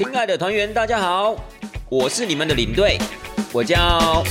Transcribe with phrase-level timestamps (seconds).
[0.00, 1.36] 亲爱的团员，大家好，
[1.90, 2.96] 我是你们的领队，
[3.52, 4.24] 我叫。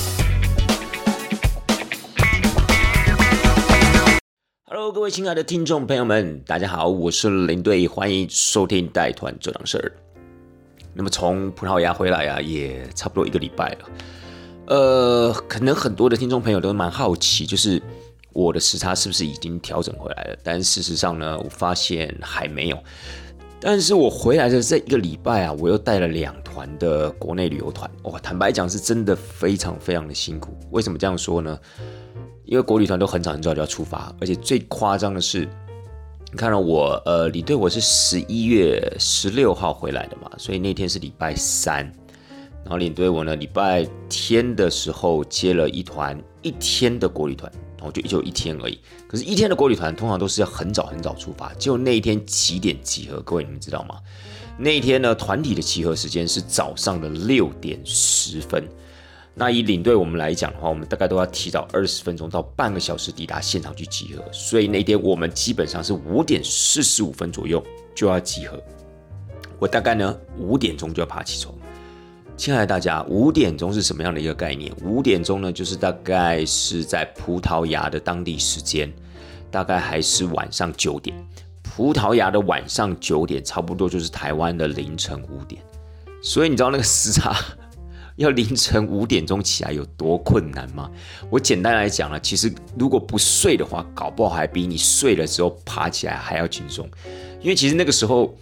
[4.66, 9.92] Hello，各位亲爱的听众朋友们，大家好，我是领队，欢迎收听带团这档事儿。
[10.92, 13.90] 那么从葡萄牙回来啊，也差不多一个礼拜了。
[14.70, 17.80] 呃，可能很多的听众朋友都蛮好奇，就是
[18.34, 20.38] 我的时差是不是已经调整回来了？
[20.44, 22.84] 但事实上呢，我发现还没有。
[23.62, 30.58] 但是我回来的这一个礼拜啊，我又带了两团的国内旅游团，哇，坦白讲是真的非常非常的辛苦。
[30.72, 31.60] 为什么这样说呢？
[32.46, 35.42] 因为国旅团都很早很早就要出发，而且最夸张的是，
[36.32, 41.84] 你看到我呃领队我是十一月十六号回来的嘛，所以那天是礼拜三，
[42.64, 47.52] 然后领队我呢礼拜天的时候接了一团一天的国旅团。
[47.80, 53.22] 然后就就一天而已，可是，一天的国旅团通常都是要很早很早出发，就那一天几点集合？
[53.22, 53.96] 各位你们知道吗？
[54.58, 58.68] 那一天呢，团体的集合时间是早上的六点十分。
[59.34, 67.66] 那以领队我们来讲的话，我们大概都要提早二十分钟到半个小时抵达现场去集合，所以那天我们基本上是五点四十五分左右
[67.96, 68.62] 就要集合。
[69.58, 71.56] 我大概呢五点钟就要爬起床。
[72.40, 74.72] 亲爱的大家，五点钟是什么样的一个概念？
[74.82, 78.90] 五点钟呢，就是大概是在葡萄牙的当地时间，
[79.52, 81.14] 大概还是晚上九点。
[81.62, 85.62] 葡萄牙的晚上九点，差不多就是台湾的凌晨五点。
[86.24, 87.36] 所以你知道那个时差
[88.16, 90.90] 要凌晨五点钟起来有多困难吗？
[91.30, 96.90] 我简单来讲呢，其实如果不睡的话，搞不好还比你睡了之后爬起来还要轻松，
[97.42, 98.34] 因为其实那个时候。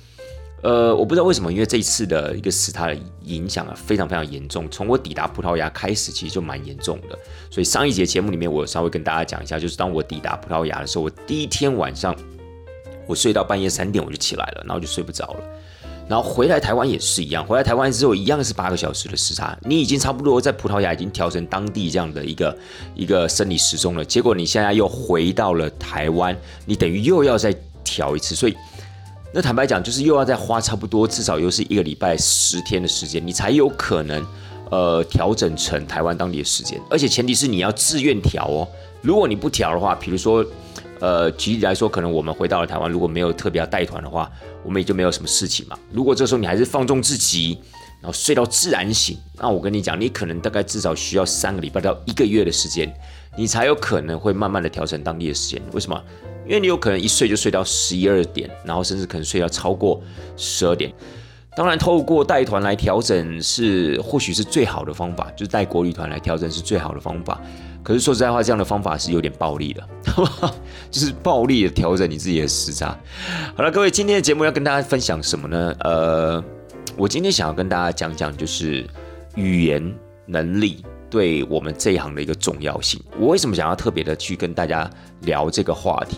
[0.64, 4.68] 呃，我不知道为什么，因为这一次的一个时差的影响啊，非常非常严重。
[4.72, 7.18] 从我抵达葡萄牙开始，其实就蛮严重的。
[7.52, 12.14] 所以上一节节目里面，我稍微跟大家讲一下，就是当我抵达葡萄牙的时候，我第一天晚上
[13.06, 15.44] 我睡到半夜三点我就起来了，然后就睡不着了。
[16.10, 22.58] 然后回来台湾也是一样，回来台湾之后一样是八个小时的时差，你已经差不多在葡萄牙已经调成当地这样的一个
[22.96, 24.04] 一个生理时钟了。
[24.04, 28.56] 结果你现在又回到了台湾，你等于又要再调一次，所以。
[29.38, 34.26] 那坦白讲，就是又要再花差不多至少又是一个礼拜十天的时间，你才有可能，
[34.72, 36.82] 呃，调整成台湾当地的时间。
[36.90, 38.68] 而且前提是你要自愿调哦。
[39.00, 40.44] 如果你不调的话，比如说，
[41.00, 44.28] 呃，举例来说，可能我们回到了台湾，如果没有特别要带团的话，
[44.64, 45.78] 我们也就没有什么事情嘛。
[45.94, 47.60] 如果这时候你还是放纵自己，
[48.02, 52.92] 然后睡到自然醒，那我跟你讲，你可能大概至少需要三个礼拜到一个月的时间，
[53.38, 55.62] 你才有可能会慢慢的调整当地的时间。
[55.74, 56.04] 为什么？
[56.48, 60.02] 因为你有可能一睡就睡到十一二点，然后甚至可能睡到超过
[60.36, 60.92] 十二点。
[61.56, 67.42] 当然，透过带团来调整是或许是最好的方法，就是带国旅团来调整是最好的方法。
[67.82, 69.84] 可是说实在话，这样的方法是有点暴力的，
[70.92, 72.96] 就是暴力的调整你自己的时差。
[73.56, 75.76] 好了，各位，今天的节目要跟大家分享什么呢？
[75.80, 76.44] 呃，
[76.96, 78.86] 我今天想要跟大家讲讲，就是
[79.36, 79.96] 语言
[80.28, 80.84] 能力。
[81.10, 84.90] 对我们这一行的一个重要性，我为什么想要特别的去跟大家
[85.22, 86.18] 聊这个话题？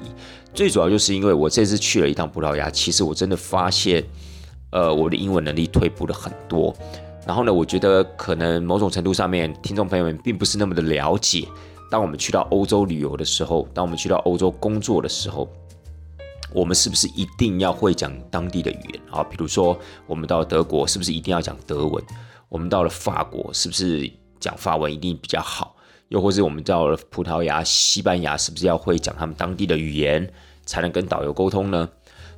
[0.54, 4.04] 最主要就是因为我这次去了一趟葡萄牙，其实我真的发现，
[4.72, 6.76] 呃，我的英文能力退步了很多。
[7.28, 11.48] 然后呢，我觉得可能某种程度上面，听众朋友们并不是那么的了解。
[11.92, 15.48] 当我们去到欧洲旅游的时候，当我们去到欧洲工作的时候，
[16.52, 19.24] 我们是不是一定要会讲当地的语言啊？
[19.24, 19.78] 比如说，
[20.08, 22.04] 我们到德国，是不是一定要讲德文？
[22.48, 24.12] 我们到了法国，是不是？
[24.40, 25.76] 讲法文一定比较好，
[26.08, 30.32] 又或是我们到了葡萄牙、西班牙，是不是要会讲他们当地的语言
[30.66, 31.90] 才能跟导游沟通呢？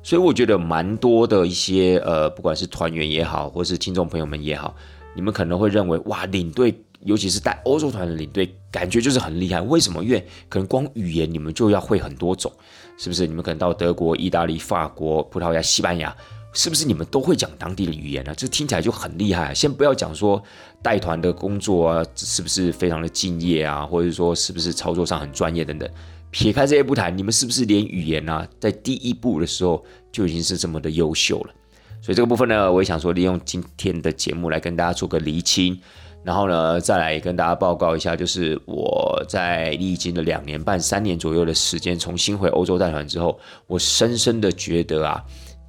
[0.02, 4.74] 所以我觉得蛮多的一些呃，不管是团员也好，或是听众朋友们也好，
[5.14, 6.74] 你们可能会认为哇，领队
[7.04, 9.60] 尤其是带欧洲团的领队，感觉就是很厉害。
[9.60, 10.02] 为什么？
[10.02, 12.52] 因为可能光语言你们就要会很多种，
[12.98, 13.26] 是不是？
[13.26, 16.14] 你们可能到德国、意大利、法国、葡萄牙、西班牙。
[16.54, 18.34] 是不是你们都会讲当地的语言呢？
[18.36, 19.54] 这听起来就很厉害。
[19.54, 20.42] 先不要讲说
[20.82, 25.88] 带团的工作啊，是不是非常的敬业啊，或者说是不是操作上很专业等等。
[26.30, 31.54] 撇开这些不谈，你们是不是连语言啊，在第一步的时候就已经是这么的优秀了？
[32.00, 35.78] 所以这个部分呢，我也想说利用今天的节目来跟大家做个厘清，
[36.24, 45.22] 然后呢，再来跟大家报告一下，就是我在历经了两年半、三年左右的时间，重新回欧洲带团之后，我深深的觉得啊。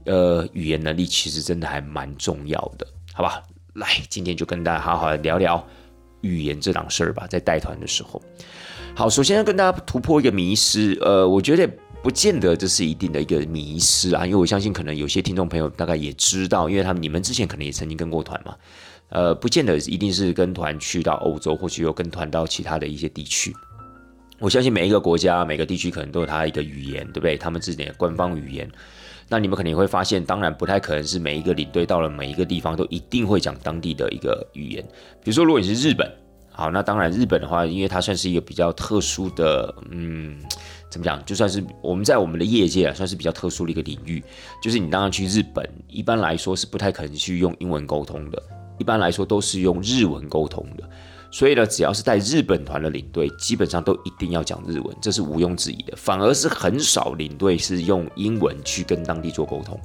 [0.05, 3.41] 呃，语言能力其实真的还蛮重要的，好吧？
[3.73, 5.65] 来，今天就跟大家好好的聊聊
[6.21, 7.25] 语言这档事儿吧。
[7.27, 8.21] 在带团的时候，
[8.95, 11.67] 好，首先要跟大家突破一个迷失，呃，我觉得
[12.03, 18.55] 不见得这是一定的一个迷失啊，因为我相信可能有些听众朋友大概也知道，因为他们你们之前可能也曾经跟过团嘛，
[19.09, 23.51] 呃，不见得一定是跟团去到欧洲，或许有跟团到其他的一些地区。
[24.37, 27.37] 我相信每一个国家、每个地区可能都有它一个语言，对不对？
[27.37, 28.69] 他们自己的官方语言。
[29.29, 34.83] 那你们肯定会发现，当然不太可能是每一个领队到了每一个地方都一定会讲当地的一个语言。
[35.23, 36.09] 比如说，如果你是日本，
[36.51, 40.37] 好，那当然日本的话，因为它算是一个比较特殊的，嗯，
[40.89, 41.23] 怎么讲？
[41.25, 44.23] 就算是我们在我们的业界啊，算是比较特殊的一个领域。
[44.61, 48.39] 就是你当然去日本，一般来说是不太可能去用英文沟通的，
[48.77, 50.87] 一般来说都是用日文沟通的。
[51.33, 55.95] 所以呢，只要是带日本团的领队，基本上都一定要讲日文，这是毋庸置疑的。
[55.97, 59.75] 反而是很少领队是用英文去跟当地做沟通，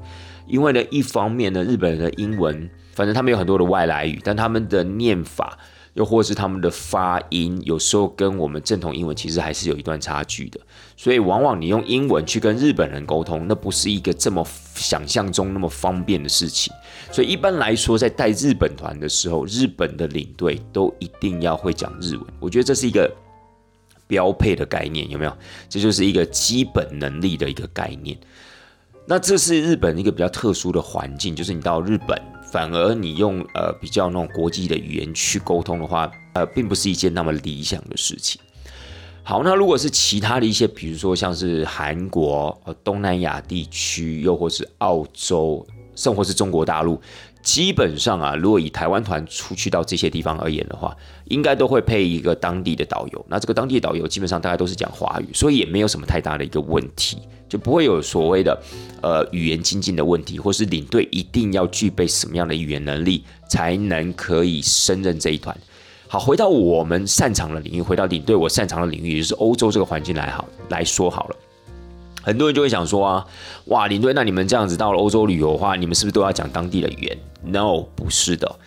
[0.47, 5.59] 因为呢，一方面呢，日本人的英文，反正他们有很多的外来语，但他们的念法。
[5.99, 10.61] 又或是他们的发音，有时候跟我们正统英文其实还是有一段差距的，
[10.97, 14.47] 所以往往你用英文去跟日本人沟通，那不是一个这么
[14.77, 16.73] 想象中那么方便的事情。
[17.11, 22.25] 所以一般来说，在带日本团的时候，日本的领队都一定要会讲日文。
[22.39, 23.13] 我觉得这是一个
[24.07, 25.37] 标配的概念，有没有？
[25.69, 28.17] 这就是一个基本能力的一个概念。
[29.05, 32.17] 那这是日本一个比较特殊的环境，就是你到日本。
[32.51, 38.41] 反而你用呃比较那种国际的语言去沟通的话，呃，并不是一件那么理想的事情。
[39.23, 46.99] 好，那如果是其他的一些，比如说像是韩国、呃东南亚地区，又或是澳洲，甚或是中国大陆。
[47.49, 50.95] 基本上啊，如果以台湾团出去到这些地方而言的话，
[51.29, 53.25] 应该都会配一个当地的导游。
[53.27, 57.17] 那这个当地的导游基本上大家都是讲华语，所以也没有什么太大的一个问题，
[57.49, 58.63] 就不会有所谓的
[59.01, 65.57] 呃语言精进的问题，或是领队一定要具备什么样的语言能力才能可以胜任这一团。
[66.07, 71.37] 好，回到我们擅长的领域，回到领队我擅长的领域，就是欧洲这个环境来好来说好了。
[72.29, 73.27] 很多人就会想说啊，
[73.69, 78.59] 哇，领队，那你们这样子到了欧洲旅游的话，你们是不是都要讲当地的语言？No，不是的。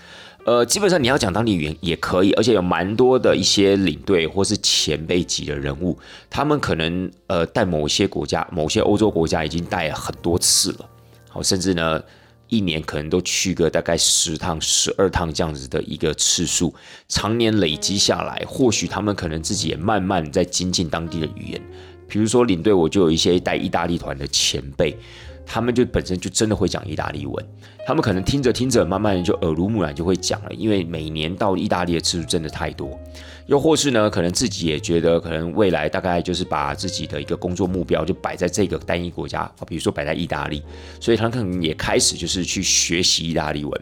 [0.47, 5.95] 呃，基本上你要讲当地语言也可以，而且有蛮多的一些领队或是前辈级的人物，
[6.27, 10.89] 他们可能呃带某些国家、某些欧洲国家已经带很多次了，
[11.29, 12.01] 好，甚至呢
[12.47, 16.73] 一年可能都去个大概十趟、十二趟这样子的一个次数，
[17.07, 21.61] 常年累积下来，或许他们可能自己也慢慢在精进当地的语言。
[22.11, 24.93] 比如说领队，我就有一些带意大利团的前辈，
[25.45, 27.45] 他们就本身就真的会讲意大利文，
[27.87, 32.99] 他们可能听着听着，慢慢的就耳濡目染就会讲了，因为每年到意大利的次数真的太多。
[33.47, 40.61] 又或是呢，可能自己也觉得，可能未来大概就是把自己的一个工作目标就摆在这个单一国家啊，比如说摆在意大利，
[40.99, 43.81] 所以他可能也开始就是去学习意大利文，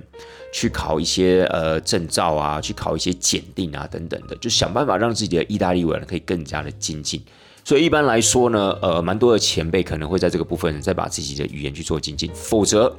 [0.53, 7.19] 去考一些呃证照啊，去考一些检定啊等等的，就想办法让自己的意大利文可以更加的精进。
[7.63, 12.95] 所以一般来说呢，呃，蛮多的前辈可能会在这个部分再把自己的语言去做精进，否则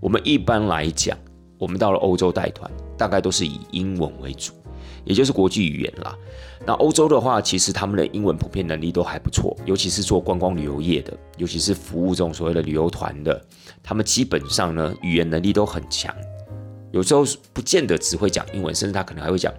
[0.00, 1.16] 我们一般来讲，
[1.58, 4.52] 我们到了欧洲带团，大概都是以英文为主，
[5.04, 6.16] 也就是国际语言啦。
[6.66, 13.40] 那欧洲的话，其实他们的英文普遍能力都还不错，尤其是做观光旅游业的，尤其是服务这种所谓的旅游团的，
[13.82, 16.12] 他们基本上呢语言能力都很强，
[16.90, 17.22] 有时候
[17.52, 19.52] 不见得只会讲英文，甚至他可能还会讲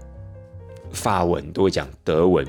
[0.91, 2.45] 法文，都会讲德文。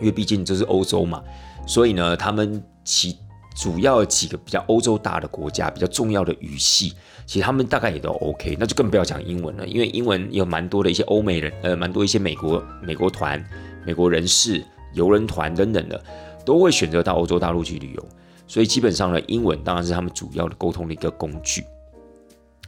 [0.00, 1.22] 因为毕竟这是欧洲嘛，
[1.66, 3.16] 所以呢，他们其
[3.56, 6.92] 主要几个比较欧洲大的国家，比较重要的语系，
[7.26, 8.56] 其实他们大概也都 OK。
[8.60, 13.44] 那就更不要讲英文了，因为英文有蛮多的一些欧美人，呃，蛮多一些美国美国团、
[13.84, 14.64] 美国人士、
[14.94, 16.00] 游人团等等的，
[16.44, 18.08] 都会选择到欧洲大陆去旅游。
[18.46, 21.64] 所以基本上呢，英文当然是他们主要的沟通的一个工具。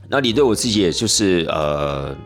[0.09, 2.17] 那你对我自己，也就是呃。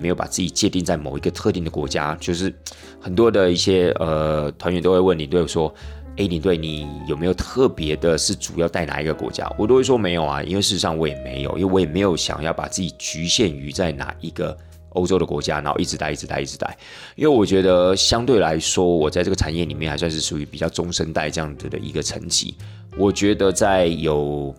[0.00, 2.54] 没有把自己界定在某一个特定的国家，就是
[3.00, 5.72] 很多的一些呃团员都会问领队说
[6.16, 14.56] ：“哎，领队你有没有特别的是主要带哪一个国家？”我都会说没有啊，因为事实上我也没有，因为我也没有想要把自己局限于在哪一个
[14.90, 16.76] 欧洲的国家，然后一直带一直带一直带。
[17.14, 22.54] 因为我觉得相对来说，我在这个产业里面还算是属于比较中生代这样子的一个层级。
[22.96, 24.54] 我觉得在有。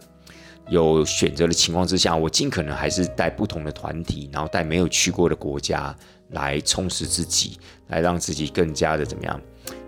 [0.70, 5.96] 有选择的情况之下，我尽可能还是带不同的团体，然后带没有去过的国家
[6.32, 7.58] 来充实自己，
[7.88, 9.40] 来让自己更加的怎么样，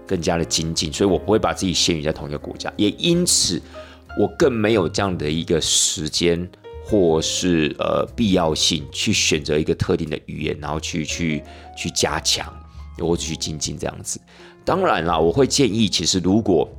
[0.08, 0.92] 更加的精进。
[0.92, 3.62] 所以我不会把自己限于在同一个国家，也因此
[4.18, 6.50] 我更没有这样的一个时间
[6.86, 11.44] 或是呃必要性去选择一个特定的语言，然后去去
[11.78, 12.52] 去加强，
[12.98, 14.20] 或者去精进这样子。
[14.64, 16.70] 当然啦，我会建议，其实如果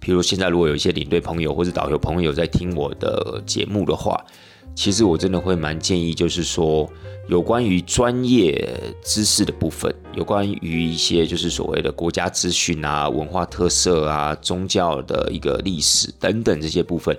[0.00, 4.24] 比如现在，如果有一些领队朋友或者导游朋友在听我的节目的话，
[4.74, 6.90] 其实我真的会蛮建议，就是说
[7.28, 8.66] 有关于专业
[9.04, 17.14] 知识的部分，有关于一些就是所谓的国家资讯啊、文化特色啊、宗教的一个历史等等这些部分，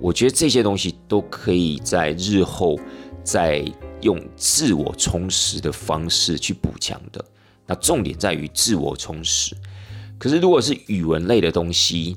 [0.00, 2.78] 我觉得这些东西都可以在日后
[3.22, 3.64] 再
[4.00, 7.22] 用自我充实的方式去补强的。
[7.66, 9.54] 那重点在于自我充实。
[10.18, 12.16] 可是，如果是语文类的东西，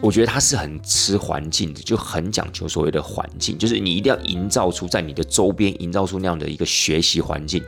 [0.00, 7.62] 我觉得它是很吃环境的，就很讲求所谓的环境，就是你一定要营造出在你的周边营造出那样的一个学习环境，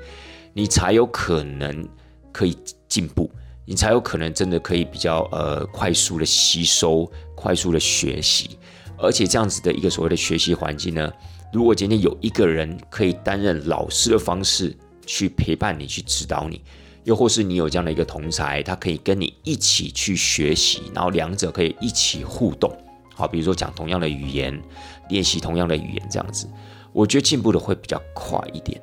[0.54, 1.86] 你才有可能
[2.32, 2.56] 可以
[2.88, 3.30] 进步，
[3.64, 8.58] 你才有可能真的可以比较呃快速的吸收、快速的学习，
[8.96, 11.12] 而且这样子的一个所谓的学习环境呢，
[11.52, 14.74] 如果今天有一个人可以担任老师的方式
[15.06, 16.62] 去陪伴你、去指导你。
[17.08, 22.70] 又或是你有这样的一个同才，他可以跟你一起去学习，然后两者可以一起互动。
[23.14, 24.62] 好，比如说讲同样的语言，
[25.08, 26.46] 练习同样的语言，这样子，
[26.92, 28.78] 我觉得进步的会比较快一点。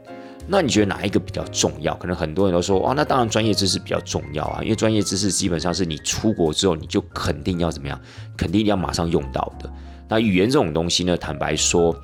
[0.48, 1.94] 那你觉得哪一个比较重要？
[1.98, 8.01] 可能很多人都说，哇，那当然专业知识比较重要啊，因为专业知识基本上是你出国之后你就肯定要怎么样，
[8.36, 9.72] 肯定要马上用到的。
[10.10, 11.96] 那语言这种东西呢，坦白说。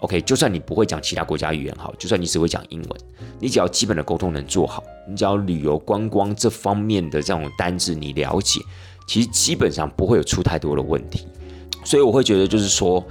[0.00, 3.00] OK，就算你不会讲其他国家语言好，就算你只会讲英文，
[3.38, 8.60] 你只要基本的沟通能做好，你只要旅游观光这方面的这种单子你了解，
[9.06, 11.26] 其实基本上不会有出太多的问题。
[11.84, 13.04] 所以我会觉得就是说，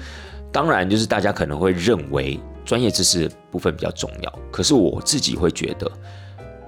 [0.51, 5.91] 当然就是大家可能会认为专业知识部分比较重要，可是我自己会觉得。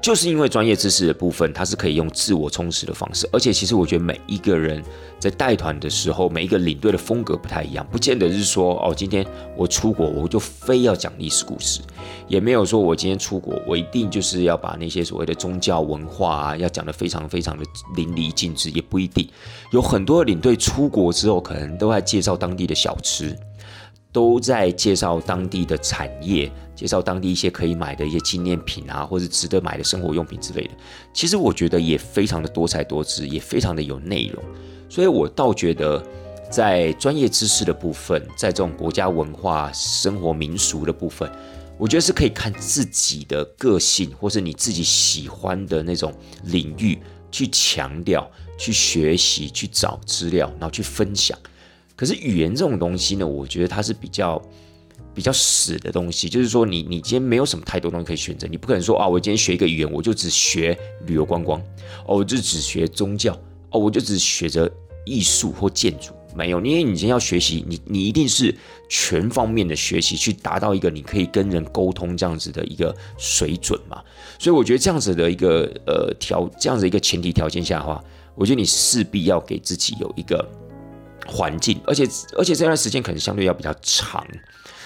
[0.01, 4.84] 就是因为专业知识的部分，它是可以用自我充实的方式，而且其实我觉得每一个人
[5.20, 9.24] 在带团的时候，每一个领队的风格不太一样，不见得是说哦，今天
[9.55, 11.81] 我出国我就非要讲历史故事，
[12.27, 17.63] 也没有说我今天出国我一定就是要把那些所谓的宗教文化啊要讲得非常非常的
[17.96, 19.29] 淋漓尽致，也不一定。
[19.72, 23.38] 有很多领队出国之后，可能都在介绍当地的小吃。
[24.13, 30.71] 都在介绍当地的产业，介绍当地一些可以买的一些纪念品啊，或者值得买的生活用品之类的。
[31.13, 34.43] 其实我觉得也非常的多才多姿，也非常的有内容。
[34.89, 36.03] 所以我倒觉得，
[36.50, 41.31] 在专业知识的部分，在这种国家文化、生活民俗的部分，
[41.77, 46.11] 我觉得是可以看自己的个性，或是你自己喜欢的那种
[46.45, 46.97] 领域
[47.29, 51.38] 去强调、去学习、去找资料，然后去分享。
[51.95, 54.41] 可是语言这种东西呢，我觉得它是比较
[55.13, 61.60] 比较死的东西，就是说你你今天没有什么太多东西可以选择，你不可能说啊，我今天学一个语言，我就只学旅游观光，
[62.06, 63.34] 哦，我就只学宗教，
[63.72, 64.72] 哦，我就只学着
[65.06, 68.56] 艺术或建筑，没有，因为你今天要学习，你你一定是
[68.88, 74.01] 全方面的学习，去达到一个你可以跟人沟通这样子的一个水准嘛。
[74.39, 78.03] 所以我觉得这样子的一个呃条，这样子一个前提条件下的话，
[78.34, 80.48] 我觉得你势必要给自己有一个。
[81.28, 84.25] 环境，而且而且这段时间可能相对要比较长，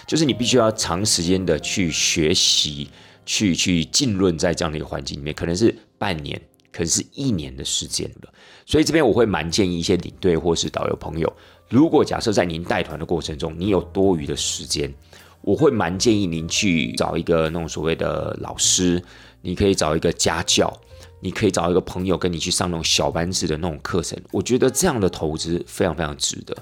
[0.08, 2.89] 就是你必须要长时间的去学习，
[3.25, 6.39] 去去浸润在这样的一个环境里面，可能是半年，
[6.72, 8.34] 可能是一年的时间了。
[8.65, 11.32] 所以这边我会蛮建议一些领队或是导游朋友，
[11.70, 14.94] 如果假设在您带团的过程中，你有多余的时间，
[15.42, 19.01] 我会蛮建议您去找一个那种所谓的老师，
[19.42, 20.72] 你可以找一个家教。
[21.19, 26.55] 你可以找一个朋友跟你去上那种小班制的那种课程，我觉得这样的投资非常非常值得。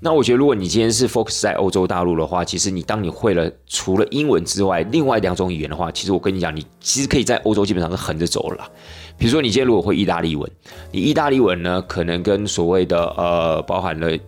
[0.00, 8.70] 那我觉得，如果你今天是 focus 在欧洲大陆的话，其实你当你会了除了英文之外，另外两种语言的话，其实我跟你讲，你其实可以在欧洲基本上是横着走了。
[9.16, 10.50] 比如说，你今天如果会意大利文，
[10.92, 14.18] 你意大利文呢，可能跟所谓的呃，包含了。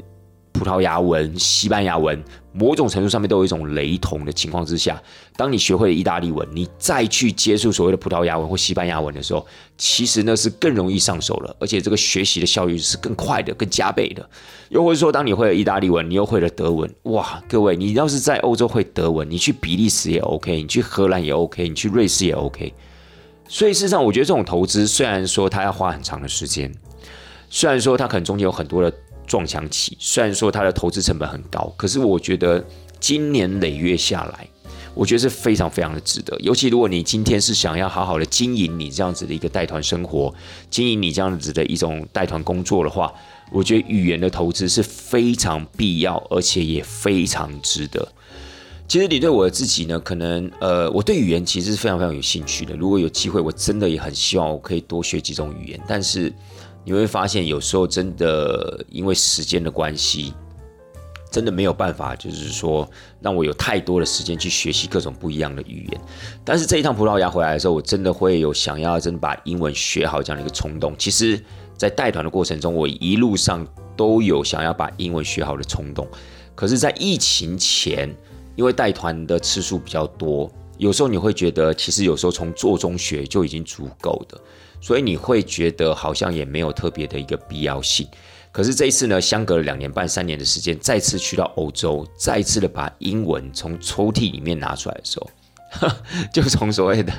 [0.52, 5.02] 葡萄牙文、西班牙文，某种程度上面都有一种雷同的情况之下，
[5.36, 9.44] 当你学会了意大利文，你再去接触所谓的葡萄牙文或西班牙文的时候，
[9.78, 14.28] 其实呢是更容易上手了，而且这个学习的效率是更快的、更加倍的。
[14.68, 22.72] 又或者说，当你会了意大利文，你又会了德文，哇，各位，你要是在欧洲会德文，你去比利时也 OK，你去荷兰也 OK，你去瑞士也 OK。
[23.48, 26.72] 所以事实上，我觉得这种投资虽然说它要花很长的时间，
[27.50, 28.94] 虽然说它可能中间有很多的。
[29.32, 32.62] 撞墙期，虽然说它的投资成本很高，可是我觉得
[33.00, 34.46] 今年累月下来，
[34.92, 36.38] 我觉得是非常非常的值得。
[36.40, 40.34] 尤其如果你今天是想要好好的经营你这样子的一个带团生活，
[40.68, 43.10] 经营你这样子的一种带团工作的话，
[43.50, 48.06] 我觉得语言的投资是非常必要，而且也非常值得。
[48.86, 52.76] 其实你对我自己呢，可能呃，我对语言其实是非常非常有兴趣的。
[52.76, 56.30] 如果有机会，我真的也很希望我可以多学几种语言，但是。
[56.84, 60.34] 你会发现，有时候真的因为时间的关系，
[61.30, 62.88] 真的没有办法，就是说
[63.20, 66.00] 让我有太多的时间去学习各种不一样的语言。
[66.44, 70.94] 但是这一趟葡萄牙回来的时候，我真的会有想要真的把英文学好这样的一个冲动。
[70.98, 71.40] 其实，
[71.76, 76.06] 在带团的过程中，我一路上都有想要把英文学好的冲动。
[76.54, 78.14] 可是，在疫情前，
[78.56, 84.38] 因为带团的次数比较多，有时候你会觉得，其实有时候从做中学就已经足够的。
[84.82, 88.06] 所以你会觉得好像也没有特别的一个必要性，
[88.50, 95.88] 可是这一次呢，相隔了两年半、三年的时间，再次去到欧洲，再一次的把英文从抽屉里面拿出来的时候，
[96.34, 97.12] 就从所谓的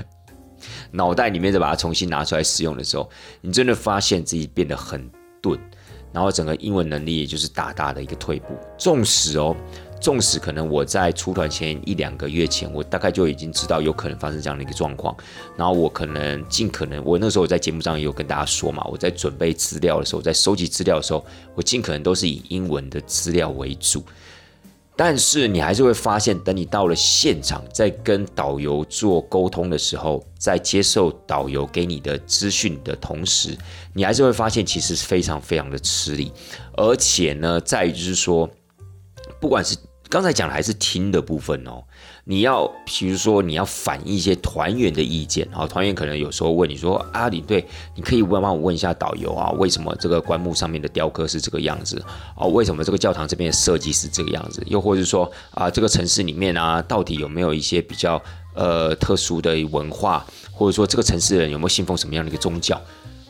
[0.92, 5.10] 脑袋里面再把它重新拿出来使用的时候，你真的发现自己变得很
[5.42, 5.58] 钝，
[6.12, 8.56] 然后整个英文能力也就是大大的一个退步。
[8.78, 9.56] 纵使哦，
[10.04, 15.16] 纵使可能我在出团前一两个月前，我大概就已经知道有可能发生这样的一个状况，
[15.56, 24.04] 然后我可能尽可能，我那时候我在节目上也有跟大家说嘛，我在准备资料的时候，在收集资料的时候，我尽可能都是以英文的资料为主。
[24.96, 33.58] 但是你还是会发现，等你到了现场，在跟导游做沟通的时候，在接受导游给你的资讯的同时，
[33.94, 36.30] 你还是会发现，其实是非常非常的吃力。
[36.76, 38.48] 而且呢，在于就是说，
[39.42, 39.76] 不管是
[40.14, 41.84] 刚才讲的还是听的部分哦。
[42.26, 47.66] 你要，比如说你要反映一些团员的意见，好，团员可能有时候问你说：“啊，领队，
[47.96, 52.00] 你可以问帮我问一下导游啊，为什么这个棺木上面的雕刻是这个样子？
[52.38, 54.62] 哦，为什么这个教堂这边的设计是这个样子？
[54.68, 58.22] 又或者说啊，这个城市里面啊，到底有没有一些比较
[58.54, 62.80] 呃特殊的文化，或者说这个城市人有没有信奉什么样的一个宗教？”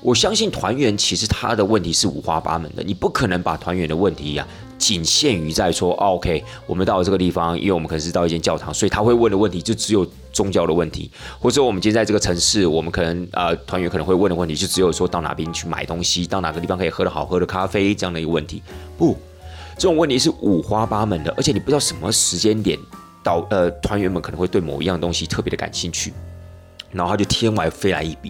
[0.03, 4.45] 我相信团员其实他的问题是五花八门的，你不可能把团员的问题呀
[4.83, 11.09] 仅限于在说，OK，我们到了这个地方，因为我们可能是到一间教堂，所以他会问的问题就只有宗教的问题，
[11.39, 18.61] 或者说我们今天在这个城市，我们可能呃团员可能会问的问题就只有说到哪边去买东西，到哪个地方可以喝的好喝的咖啡这样的一个问题。
[18.97, 19.17] 不，
[19.75, 22.77] 这种问题是五花八门的，而且你不知道什么时间点
[23.23, 26.11] 导呃团员们可能会对某一样东西特别的感兴趣，
[26.91, 28.29] 然后他就天外飞来一笔。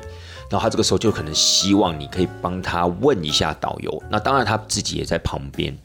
[0.50, 5.76] 然后他这个时候就可能希望你可以帮他问一下导游，那当然他自己也在旁边。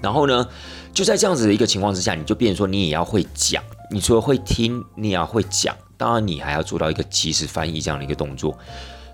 [0.00, 0.46] 然后呢，
[0.92, 8.56] 就在这样子的一个情况之下，你就变成说你也要会讲，你除了会听，你也要会讲，当然你还要做到一个及时翻译这样的一个动作。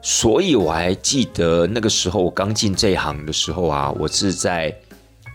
[0.03, 4.75] 所以我还记得那个时候我刚进这一行的时候啊，我是在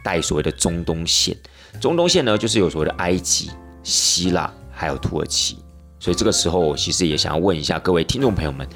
[0.03, 1.35] 带所谓的中东线，
[1.81, 3.49] 中东线呢就是有所谓的埃及、
[3.83, 5.57] 希腊还有土耳其。
[5.99, 8.67] 所以这个时候我其实也想要问一下各位听众朋友们。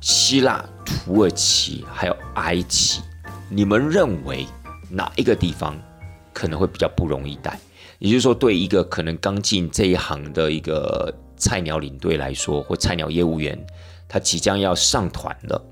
[0.00, 3.02] 希腊、土耳其还有埃及，
[3.50, 4.46] 你们认为
[4.88, 5.76] 哪一个地方
[6.32, 7.58] 可能会比较不容易带？
[7.98, 13.58] 也就是说，对一个可能刚进这一行的一个菜鸟领队来说，或菜鸟业务员，
[14.08, 15.62] 他即将要上团了，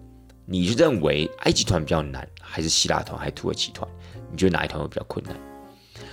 [0.45, 3.89] 你认为埃及团比较难，还是希腊团，还是土耳其团？
[4.31, 5.35] 你觉得哪一团会比较困难？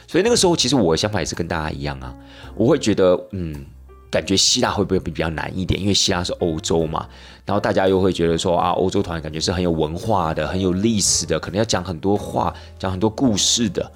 [0.07, 2.15] 所以那个时候，其实我的想法也是跟大家一样啊，
[2.55, 3.65] 我会觉得，嗯。
[4.11, 5.77] 感觉希腊会不会比较难一点？
[5.77, 7.05] 因为希腊是欧洲嘛，
[7.43, 13.91] 然后大家又会觉得说啊，欧洲团感觉是很有文化的、很有历史的，可能要讲很多话、讲很多故事的，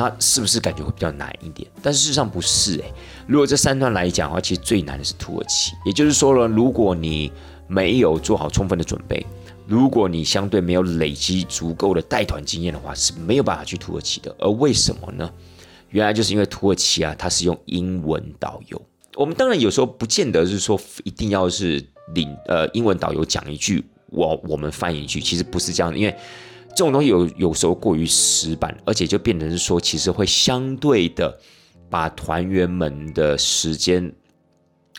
[0.00, 1.68] 那是不是感觉会比较难一点？
[1.82, 2.92] 但事实上不是诶。
[3.26, 5.72] 如果这三段来讲的话，其实最难的是土耳其。
[5.84, 7.30] 也就是说呢，如果你
[7.68, 9.26] 没有做好充分的准备，
[9.66, 14.34] 如果你相对没有累积足够的带团经验的话，是没有办法去土耳其的。
[14.38, 15.30] 而为什么呢？
[15.90, 18.80] 原来就是因为土耳其啊，它是用英文导游。
[19.16, 21.84] 我们当然有时候不见得是说一定要是
[22.14, 26.16] 领呃英文导游讲一句，我我们翻译一句，其实不是这样的，因为
[26.70, 31.38] 这种东西有有时候过于死板，而且就变成是说，其实会相对的
[31.88, 34.12] 把团员们的时间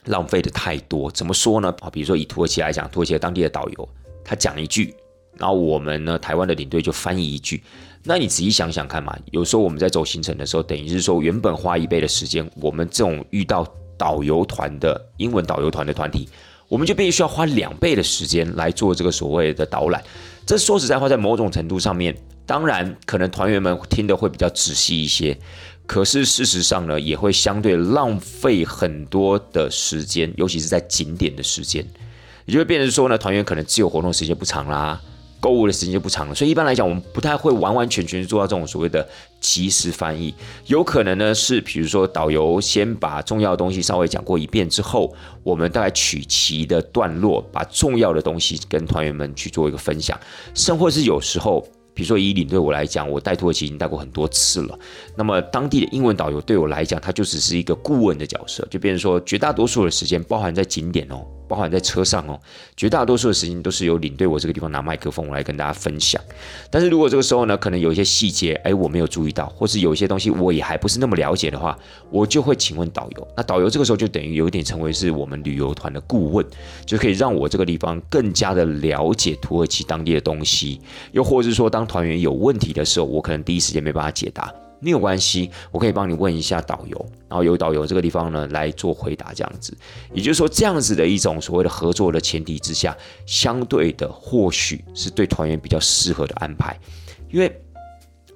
[0.05, 1.09] 浪费的太多。
[1.11, 1.73] 怎么说呢？
[1.79, 3.89] 啊，比如说以土耳其来讲，土耳其当地的导游
[4.23, 4.93] 他讲一句，
[5.37, 7.63] 然后我们呢台湾的领队就翻译一句，
[8.03, 13.65] 那你仔细想想看嘛，有时候我们在走行程的时候，等于是说原本花一倍的时间，我们这种遇到。
[13.97, 16.27] 导游团的英文导游团的团体，
[16.67, 20.03] 我们就必须要花两倍的时间来做这个所谓的导览。
[20.45, 25.37] 这说实在话，在某种程度上面，当然可能团员们听得会比较仔细一些，
[25.85, 31.85] 可是事实上呢，也会相对浪费很多的时间，尤其是在景点的时间，
[32.45, 35.01] 也就会变成说呢，团员可能自由活动时间不长啦。
[35.41, 39.05] 购物的时间就不长了，所以一般来讲，我们不太会完完全全做到这种所谓的
[39.39, 40.33] 即时翻译。
[40.67, 50.17] 有可能呢是，比如说导游先把重要的东西稍微讲过一遍之后，我们大概取其的段落，把重要的东西跟团员们去做一个分享。
[50.53, 54.77] 甚或是有时候，比如说以领队我来讲，我带土耳其已经带过很多次了，
[55.17, 61.25] 那么当地的英文导游对我来讲，他就只是一个顾问的角色，就变成说绝大多数的时间包含在景点哦。
[61.51, 62.39] 包含在车上哦，
[62.77, 66.21] 绝大多数的时间都是由领队我这个地方拿麦克风来跟大家分享。
[66.69, 71.77] 但是如果这个时候呢，可能有一些细节，哎，我没有注意到，或是有一些东西我也还不是那么了解的话，
[72.09, 73.27] 我就会请问导游。
[73.35, 76.45] 那导游这个时候就等于有一点成为是我们旅游团的顾问，
[76.85, 80.79] 就可以让我这个地方更加的了解土耳其当地的东西，
[81.11, 84.49] 又或是说当团员有问题的时候，我可能第一时间没办法解答。
[84.81, 89.77] 没有关系，我可以帮你问一下导游，然后由导游这个地方呢来做回答，这样子。
[90.11, 96.77] 也就是说，这样子的一种所谓的合作的前提之下，相对的或许是对团员比较适合的安排，
[97.29, 97.61] 因为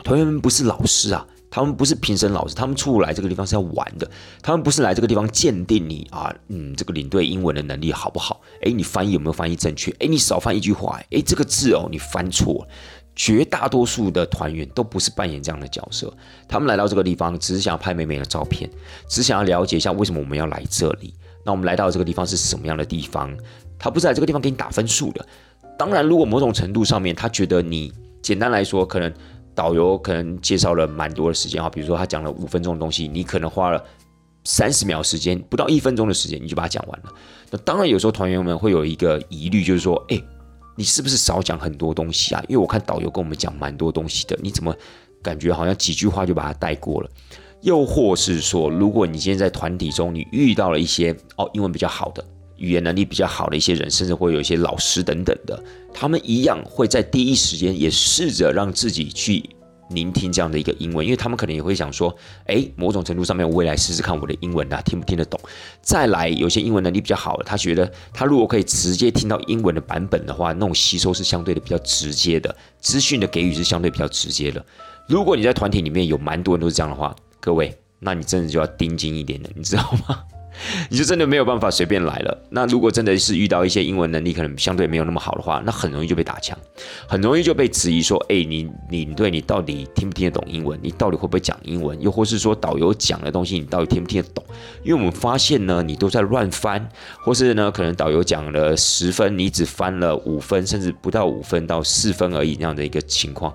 [0.03, 4.07] 团员们不是老师啊，他们不是评审老师，他们出来这个地方是要玩的，
[4.43, 8.39] 他们不是来这个地方鉴定你啊，嗯，这个领队英文的能力好不好？
[8.61, 9.89] 诶，你翻译有没有翻译正确？
[9.97, 12.67] 诶，你少翻一句话，诶，这个字哦，你翻错。
[13.15, 16.13] 绝大多数的团员都不是扮演这样的角色，
[16.47, 18.69] 他们来到这个地方只是想要拍美美的照片，
[19.07, 21.13] 只想要了解一下为什么我们要来这里。
[21.45, 23.33] 那我们来到这个地方是什么样的地方？
[23.79, 25.25] 他不是来这个地方给你打分数的。
[25.77, 29.13] 当然，如果某种程度上面他觉得你简单来说，可能
[29.53, 33.81] 导游可能介绍了蛮多的时间哈，比如说他讲了五分钟的东西，你可能花了
[34.43, 37.13] 三十秒时间，不到一分钟的时间你就把它讲完了。
[37.51, 40.21] 那当然有时候团员们会有一个疑虑，就是说，哎。
[40.75, 42.43] 你是不是少讲很多东西啊？
[42.47, 44.75] 因为我看导游跟我们讲蛮多东西的，你怎么
[45.21, 47.09] 感觉好像几句话就把它带过了？
[47.61, 52.23] 又或是说，如果你今天在团体中，你遇到了一些哦英文比较好的、
[52.57, 59.49] 语言能力比较好的一些人，甚至会有一些老师等等的，他们一样会在第一时间也试着让自己去。
[59.89, 65.39] 聆听这样的一个英文，因为他们可能也会想说，哎，某种程度上面，我未来试试看我的英文啊，听不听得懂？
[65.81, 74.65] 再来，有些英文能力比较好的，他觉得他如果可以直接听到英文的版本的话，那种吸收是相对的比较直接的，资讯的给予是相对比较直接的。
[75.07, 80.23] 如果你在团体里面有蛮多人都是这样的话，各位，那你真的就要盯紧一点了，你知道吗？
[80.89, 82.37] 你就真的没有办法随便来了。
[82.49, 86.57] 那如果真的是遇到一些英文能力可能相对没有那么好的话，那很容易就被打枪，
[87.07, 90.79] 很容易就被质疑说：哎，你你对你到底听不听得懂英文？
[90.81, 91.99] 你到底会不会讲英文？
[92.01, 94.43] 又或是说导游讲的东西你到底听不听得懂？
[94.83, 96.87] 因为我们发现呢，你都在乱翻，
[97.19, 103.53] 或是呢可能导游讲了十分，你只翻了五分，甚至不到五分到四分而已那样的一个情况。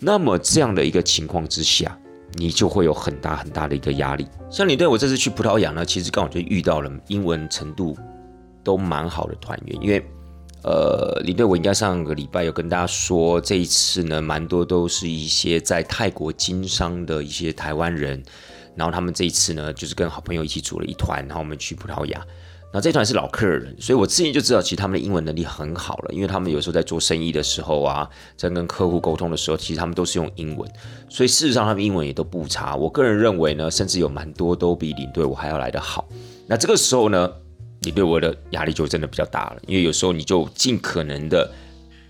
[0.00, 1.96] 那么这样的一个情况之下。
[2.34, 4.26] 你就会有很大很大的一个压力。
[4.50, 7.96] 像你对我这次去葡萄牙呢，其实刚好就遇到了英文程度
[8.62, 9.82] 都蛮好的团员。
[9.82, 10.04] 因为，
[10.62, 18.22] 呃，你对我应该上个礼拜有跟大家说，这一次呢，蛮多都是一些在泰国经商的一些台湾人，
[18.74, 22.24] 然后他们这一次呢，就是跟好朋友一起组了一团，然后我们去葡萄牙。
[22.72, 30.70] 那这团是老客人，所以我之前就知道，其实他们的英文能力很好了，因为他们有时候在做生意的时候啊，在跟客户沟通的时候，其实他们都是用英文，
[31.08, 32.76] 所以事实上他们英文也都不差。
[32.76, 36.08] 我个人认为呢，甚至有蛮多都比领队我还要来得好。
[36.46, 37.30] 那这个时候呢，
[37.80, 41.50] 你对我的压力就真的比较大了，因为有时候你就尽可能的。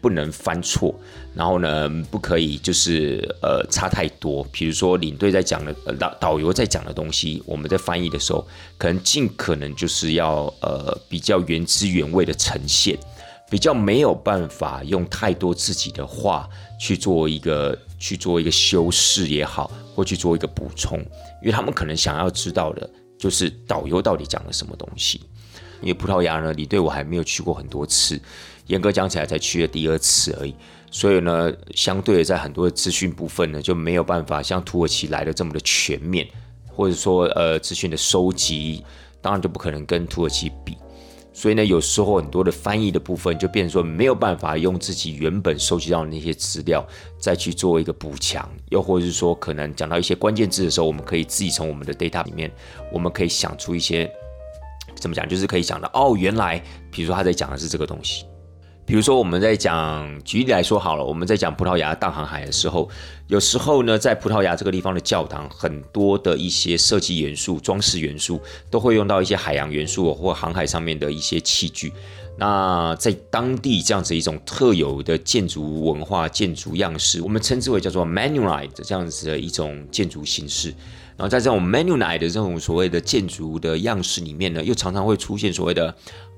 [0.01, 0.95] 不能犯错，
[1.35, 4.43] 然后呢，不可以就是呃差太多。
[4.51, 8.47] 比如说领队在讲的，导导游在讲的东西，我们在翻译的时候，
[8.79, 12.99] 可能尽可能就是要呃比较原汁原味的呈现，
[13.51, 20.99] 比较没有办法用太多自己的话去做一个去做一个修饰也好，或去做一个补充，
[21.43, 25.21] 因为他们可能想要知道的就是导游到底讲了什么东西。
[25.83, 28.21] 因为葡萄牙呢，领队我还没有去过很多次。
[28.71, 30.55] 严格讲起来，才去了第二次而已，
[30.93, 36.25] 所以呢，相对的在很多的资讯部分呢，就没有办法像土耳其来的这么的全面，
[36.69, 38.85] 或者说呃资讯的收集，
[39.21, 40.77] 当然就不可能跟土耳其比。
[41.33, 46.87] 所以呢，有时候很多的翻译的部分就变成说没有办法用自己原本收集到的那些资料
[47.19, 52.51] 再去做一个补强，又或者是说可能讲到一些关键字的时候，我们可以自己从我们的 data 里面，
[52.93, 54.11] 我们可以想出一些
[54.97, 58.27] 怎么讲，就是可以讲到哦，原来比如说他在讲的是这个东西。
[58.91, 62.91] 比如说，我们在讲举例来说好了，我们在讲葡萄牙大航海的时候，
[63.29, 71.93] 有时候呢，在葡萄牙这个地方的教堂，很多的一些设计元素、装饰元素，都会用到一些海洋元素或航海上面的一些器具。
[72.37, 80.71] 那在当地这样子一种特有的建筑文化、建筑样式，我们称之为叫做 Manulite 这样子的一种建筑形式。
[81.17, 85.95] 然后在这种 Manulite 的这种所谓的建筑的样式里面呢，又常常会出现所谓的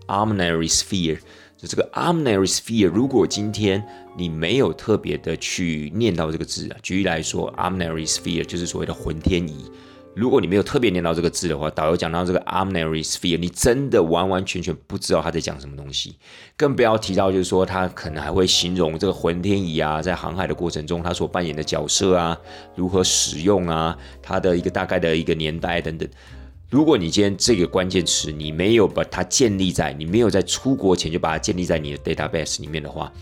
[0.06, 1.18] Armory Sphere。
[1.66, 3.82] 这个 armory sphere，如果今天
[4.16, 9.70] 你没有特别的去念到这个字啊，举例来说，armory sphere 就是所谓的浑天仪。
[10.14, 16.16] 如果你没有特别念到这个字的话，导游讲到这个 armory sphere，你真的完完全全不知道他在讲什么东西，
[16.54, 22.36] 更不要提到就是说他可能还会形容这个浑天仪啊，在航海的过程中他所扮演的角色啊，
[22.74, 26.06] 如何使用啊，它的一个大概的一个年代等等。
[26.72, 33.12] 如果你今天这个关键词你没有把它建立在，你没有在出国前就把它建立在你的 database 里面的话，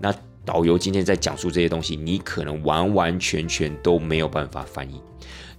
[0.00, 0.12] 那
[0.44, 5.00] 导游今天在讲述这些东西，你可能完完全全都没有办法翻译，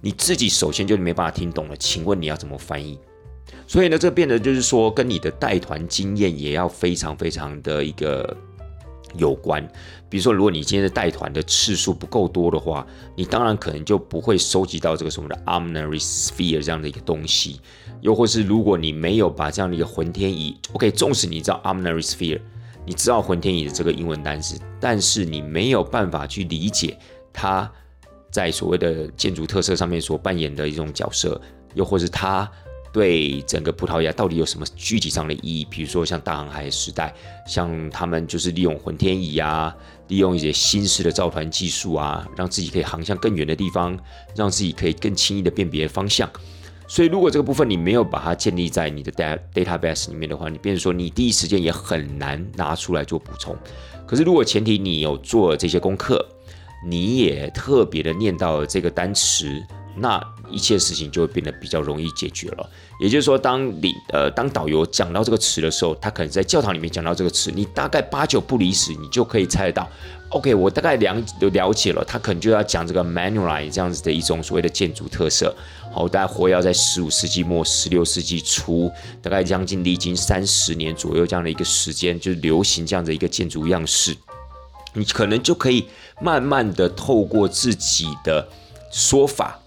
[0.02, 1.76] 你自己首先就没办法听懂了。
[1.78, 2.98] 请问你要怎么翻译？
[3.66, 8.36] 所以呢，这变得就是说，跟你的带团经验也要非常非常的一个。
[9.16, 9.66] 有关，
[10.08, 17.60] 比如说，如果你今天的带团的次数不够多的话，你当然可能就不会收集到这个什么的 armory sphere 这样的一个东西。
[18.00, 22.40] 又或是，如果你没有把这样的一个浑天仪，OK，纵使你知道 armory sphere，
[22.86, 26.96] 你知道浑天仪的这个英文单词，但是你没有办法去理解
[27.32, 27.70] 它
[28.30, 31.40] 在所谓的建筑特色上面所扮演的一种角色，
[31.74, 32.48] 又或是它
[32.92, 35.64] 对整个葡萄牙到底有什么具体上的意义？
[35.64, 37.14] 比如说像大航海时代，
[37.46, 39.74] 像他们就是利用混天仪啊，
[40.08, 43.98] 利用一些新式的造船技术啊，让自己可以航向更远的地方，
[44.34, 46.28] 让自己可以更轻易的辨别方向。
[46.86, 53.54] 所以如果这个部分你没有把它建立在你的 data database 里面的话，你变成说你第一时间也很难拿出来做补充。
[54.06, 56.26] 可是如果前提你有做这些功课，
[56.86, 59.62] 你也特别的念到这个单词。
[59.94, 60.18] 那
[60.50, 62.70] 一切事情就会变得比较容易解决了。
[63.00, 69.88] 也就是说，当你呃当导游讲到这个词的时候，他可能在教堂里面讲到这个词，你大概八九不离十，你就可以猜得到。
[70.30, 71.16] OK，我大概了
[71.52, 75.54] 了解了，他可能就要讲这个 Manulife 这样子的一种所谓的建筑特色。
[75.90, 78.90] 好，大概活跃在十五世纪末、十六世纪初，
[79.22, 84.14] 大概将近历经三十年左右这样的一个时间，就是流行这样的一个建筑样式。
[84.92, 85.86] 你可能就可以
[86.20, 88.46] 慢慢的透过自己的
[88.90, 89.58] 说法。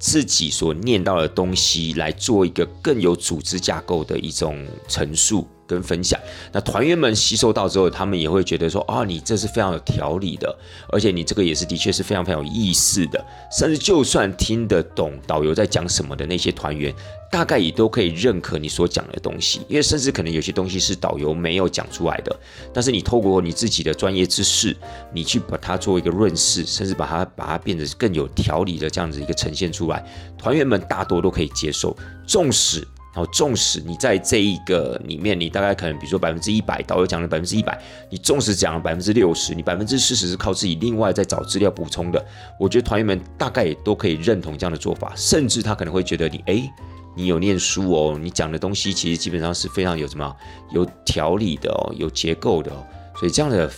[0.00, 5.46] 自己所念到的东西来做一个更有组织架构的一种陈述。
[5.70, 6.18] 跟分享，
[6.50, 10.52] 那团员们吸收到之后，他们也会觉得说，啊，你这是非常有条理的，
[10.88, 13.24] 而且你这个也是的确是非常非常有意思的，
[13.56, 16.92] 甚至就算听得懂导游在讲什么的那些团员，
[17.30, 22.36] 大概也都可以认可你所讲的东西，因为甚至可能有些东西是导游没有讲出来的，
[22.74, 24.76] 但是你透过你自己的专业知识，
[25.14, 30.04] 你去把它做一个润饰，甚至把它把它变得更有条理的这样子一个呈现出来，
[30.36, 32.84] 团员们大多都可以接受，纵使。
[33.12, 37.76] 然后，纵使你在这一个里面，你大概可能，比如说百分之一百，导游讲了百分之一百，
[38.08, 42.24] 你纵使讲了百分之六十，你百分之四十是靠自己另外再找资料补充的。
[42.56, 46.72] 我觉得团员们大概也都可以认同这样的做法，甚至他可能会觉得你，哎，
[47.16, 50.36] 你有念书哦，你讲的东西其实基本上是非常有什么
[50.70, 52.86] 有条理的哦，有结构的哦。
[53.18, 53.68] 所以这样的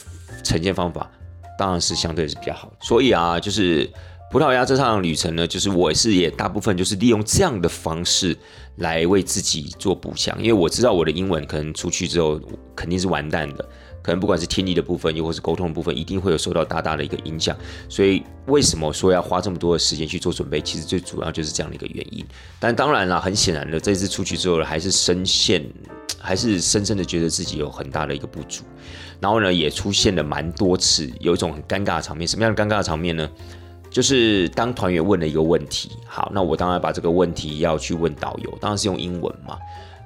[0.44, 1.10] 呈现方法
[1.58, 2.70] 当然是相对是比较好。
[2.80, 3.90] 所以啊，就是
[4.30, 8.36] 葡萄牙这趟旅程呢，就是我是也大部分就是利用这样的方式。
[8.76, 12.40] 来为自己做补强，因为我知道我的英文可能出去之后
[12.74, 13.68] 肯定是完蛋的，
[14.02, 17.56] 可能不管是听力的部分，又或是沟通的部分，一定会有受到大大的一个影响。
[17.88, 20.60] 所以为什么说要花这么多的时间去做准备？
[20.60, 22.24] 其实最主要就是这样的一个原因。
[22.58, 25.62] 但当然了，很显然的，这次出去之后还是深陷，
[26.18, 28.64] 还是深深的觉得自己有很大的一个不足。
[29.20, 32.26] 然后呢，也出现了蛮多次有一种很尴尬的场面。
[32.26, 33.30] 什么样的尴尬的场面呢？
[33.92, 39.58] 就是当团员问了一个问题，好，那我当然把这个问题要去问导游，当然是用英文嘛。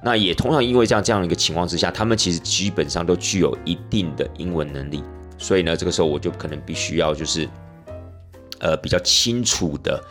[0.02, 5.02] 那也同样因为这样这样一个情况之下，他们其实基本上都具有一定的英文能力，
[5.38, 7.48] 所以呢，这个时候我就可能必须要就是，
[8.58, 10.02] 呃，比较清楚的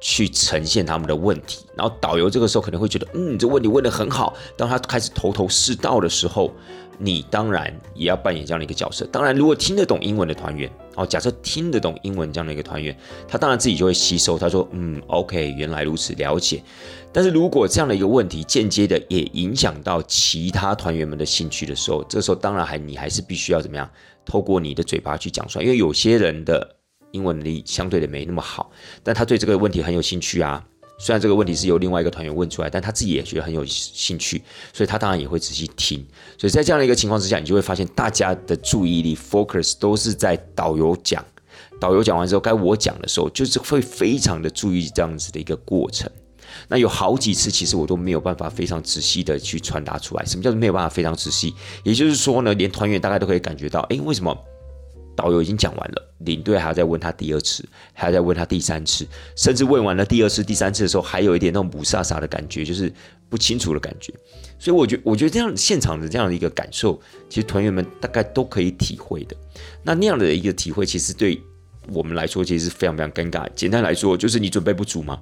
[0.00, 1.64] 去呈现他们的问题。
[1.76, 4.34] 然后导游这个时候可能会觉得，嗯，这问题问得很好。
[4.56, 6.52] 当他开始头头是道的时候。
[7.02, 9.06] 你当然也要扮演这样的一个角色。
[9.06, 12.94] 当然，如果听得懂英文的团员，哦，假设听得懂英文这样的一个团员，
[13.26, 14.38] 他当然自己就会吸收。
[14.38, 16.62] 他说：“嗯，OK，原来如此，了解。”
[17.10, 23.90] 但是如果这样的一个问题间接的也影响到其他团员们的兴趣的时候，这时候当然还你还是必须要怎么样，
[24.26, 25.64] 透过你的嘴巴去讲出来。
[25.64, 26.76] 因为有些人的
[27.12, 28.70] 英文能力相对的没那么好，
[29.02, 30.62] 但他对这个问题很有兴趣啊。
[31.02, 36.06] 虽然这个问题是由另外一个团员问出来，但他自己也觉得很有兴趣，所以他当然也会仔细听。
[36.36, 41.24] 所以在这样的一个情况之下，你就会发现大家的注意力 focus 都是在导游讲，
[41.80, 46.06] 导游讲完之后该我讲的时候，就是会非常的注意这样子的一个过程。
[46.68, 50.24] 那有好几次，其实我都没有办法非常仔细的去传达出来。
[50.26, 51.54] 什么叫做没有办法非常仔细？
[51.82, 54.36] 也就是说呢，连团员大概都可以感觉到，哎，为什么？
[55.16, 62.92] 导游已经讲完了，领队还要再问他第二次，还要再问他第三次，甚至问完了第二次、第三次的时候，还有一点那种不飒飒的感觉，就是
[63.28, 64.12] 不清楚的感觉。
[64.58, 69.36] 所以我觉，我觉得这样现场的这样的一个感受，其实团员们大概都可以体会的。
[69.82, 71.40] 那那样的一个体会，其实对
[71.92, 73.46] 我们来说，其实是非常非常尴尬。
[73.54, 75.18] 简单来说，就是你准备不足嘛，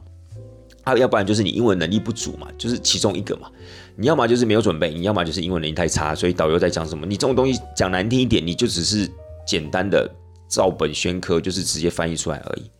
[0.82, 3.50] 啊，要不然就是你英文能力不足嘛，就是其中一个嘛。
[3.96, 9.08] 你要么就是没有准备，你要么就是英文能力太差，所以导游在讲什么，你这种东西讲难听一点，你就只是。
[9.48, 10.06] 简单的
[10.46, 12.70] 照本宣科，就是直接翻译出来而已，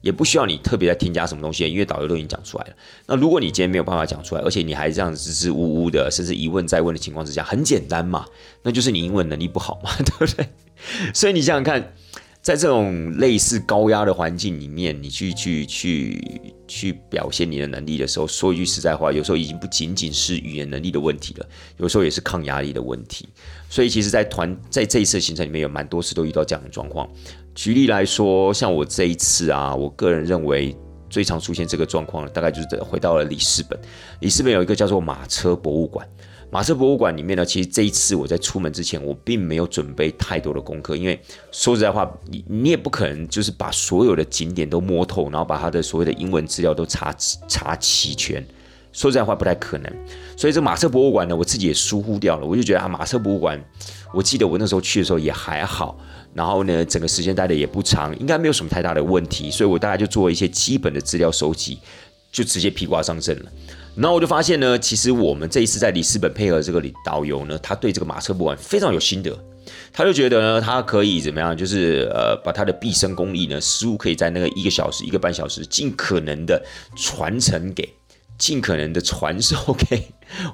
[0.00, 2.72] 也不需要你特别再添加什么东西，因为导游都已经讲出来了。
[3.06, 8.26] 那如果你今天没有办法讲出来，而且你还这样支支吾吾的，甚至一问再问的情况之下，很简单嘛，
[8.64, 10.48] 那就是你英文能力不好嘛， 对不对？
[11.14, 11.94] 所以你想想看。
[12.46, 21.46] 在这种类似高压的环境里面，你去去去去表现你的能力的时候，说一句实在话，有时候已经不仅仅是语言能力的问题了，
[21.78, 23.28] 有时候也是抗压力的问题。
[23.68, 27.08] 所以，其实，在团在这一次行程里面有蛮多次都遇到这样的状况。
[27.52, 30.72] 举例来说，像我这一次啊，我个人认为
[31.10, 33.76] 最常出现这个状况，大概就是回到了里斯本。
[34.20, 36.08] 里斯本有一个叫做马车博物馆。
[36.50, 47.14] 马车博物馆里面呢，其实这一次我在出门之前，我并没有准备太多的功课，因为说实在话，你你也不可能就是把所有的景点都摸透，然后把它的所谓的英文资料都查
[47.48, 48.42] 查齐全，
[48.92, 49.92] 说实在话不太可能。
[50.36, 52.46] 所以这马车博物馆呢，我自己也疏忽掉了。
[52.46, 53.62] 我就觉得啊，马车博物馆，
[54.14, 55.98] 我记得我那时候去的时候也还好，
[56.32, 59.50] 然后呢，整个时间待的也不长，应该没有什么太大的问题。
[59.50, 61.78] 所以我大概就做一些基本的资料收集，
[62.30, 63.52] 就直接披挂上阵了。
[63.96, 69.36] 然后我就发现呢，其实我们这一次在里斯本配合这个导游呢，他对这个马车博物馆非常有心得。
[69.92, 71.56] 他就觉得呢，他可以怎么样？
[71.56, 76.62] 就是呃，把他的毕生功力呢，师傅可以在那个一个小时、一个半小时，尽可能的
[76.94, 77.88] 传承给，
[78.38, 80.06] 尽可能的传授给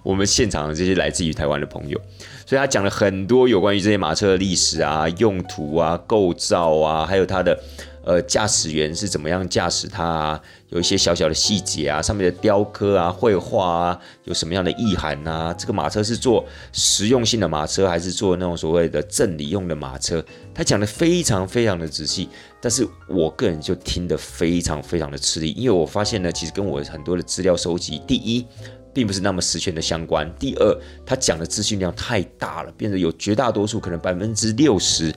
[0.04, 2.00] 我们现场的这些来自于台湾的朋友。
[2.46, 7.58] 所以他讲了很多有关于这些马车的历史啊、用途啊、构造啊，还有它的。
[8.04, 10.04] 呃，驾驶员是怎么样驾驶它？
[10.04, 10.40] 啊？
[10.72, 15.54] 有一些小小的细节啊，上面的雕刻啊、绘画啊，有什么样的意涵呐？
[15.56, 20.24] 这个马车是做实用性的马车，还是做那种所谓的赠礼用的马车？
[20.54, 22.26] 他讲的非常非常的仔细，
[22.58, 28.46] 但是我个人就听得非常非常的吃力，因为我发现呢，其实跟我很多的资料收集，第一，
[28.94, 35.12] 并不是那么实权的相关；第二，他讲的资讯量太大了，变得有绝大多数可能百分之六十。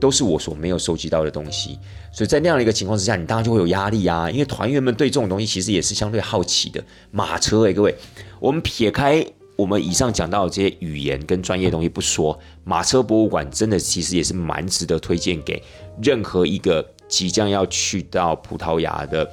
[0.00, 1.78] 都是我所没有收集到的东西，
[2.10, 4.30] 所以在那样的一个情况之下，你当然就会有压力啊。
[4.30, 6.82] 因为团员们对这种东西其实也是相对好奇的。
[7.10, 7.94] 马车诶，各位，
[8.40, 9.24] 我们撇开
[9.56, 15.62] 我们以上讲到的这些语言跟专业东西不说，马车博物馆真的其实也是蛮值得推荐给
[16.02, 19.30] 任何一个即将要去到葡萄牙的，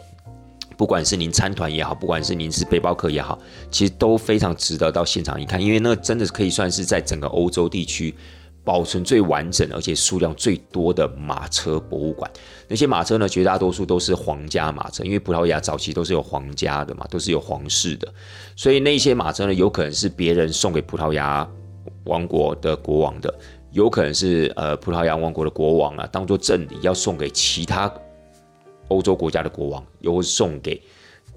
[0.76, 3.40] 不管是您参团也好，不管是您是背包客也好，
[3.72, 8.14] 其实都非常值得到现场一看，因为那真的可以算是在整个欧洲地区。
[8.68, 12.30] 保存最完整而且数量最多的马车博物馆，
[12.68, 18.14] 那些马车呢，绝大多数都是皇家马车，因为葡萄牙早期都是有皇家的嘛，都是有皇室的，
[18.58, 21.50] 所以那些马车呢，有可能是别人送给葡萄牙
[22.04, 23.34] 王国的国王的，
[23.72, 27.90] 有可能是呃葡萄牙王国的国王啊，当做赠礼要送给其他
[28.90, 30.82] 欧洲国家的国王，又送给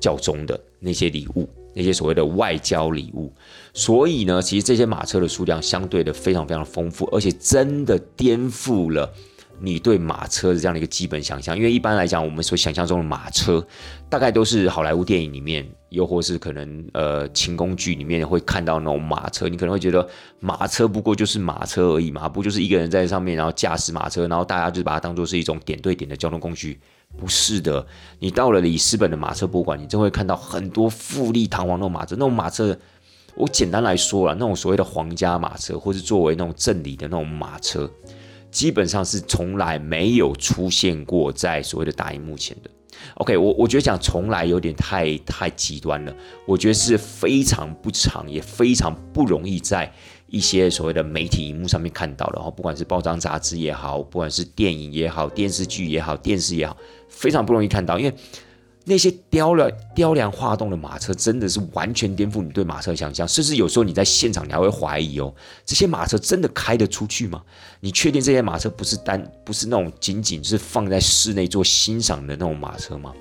[0.01, 1.49] 教宗的那些礼物。
[1.73, 3.33] 那些所谓的外交礼物，
[3.73, 9.13] 所以呢，其实这些马车的数量相对的非常非常丰富，而且真的颠覆了
[9.61, 11.57] 你对马车的这样的一个基本想象。
[11.57, 13.65] 因为一般来讲，我们所想象中的马车，
[14.09, 19.49] 大概都是好莱坞电影里面，又或是可能呃轻工剧里面会看到那种马车。
[19.49, 20.09] 你可能会觉得
[20.41, 26.81] 马车不过就是马车而已嘛，不就是一个人在上面，然后驾驶马车，然后大家就把它当做是一种点对点的交通工具。
[27.19, 27.87] 不是的，
[28.19, 32.15] 你到了里斯本的马车博物馆，你就会看到很多富丽堂皇那种马车。
[32.17, 32.77] 那种马车，
[33.35, 37.91] 我简单来说了，那种所谓的皇家马车，或是作为那种镇礼的那种马车，
[38.51, 42.71] 基本上是从来没有出现过在所谓的大荧幕前的。
[43.15, 46.15] OK，我我觉得讲从来有点太太极端了，
[46.47, 49.93] 我觉得是非常不常，也非常不容易在。
[50.31, 56.77] 一些所谓的媒体荧幕上面看到的，然后，不管是报章杂志也好，不管是电影也好，电视剧也好，电视也好，
[57.09, 58.15] 非常不容易看到，因为。
[58.87, 63.29] 那些雕了雕梁画栋的马车，真的是完全颠覆你对马车的想象。
[63.29, 65.33] 甚至有时候你在现场，你还会怀疑哦，
[65.67, 67.43] 这些马车真的开得出去吗？
[67.81, 73.13] 你确定这些马车不是单不是那种仅仅是放在室内做欣赏的那种马车吗？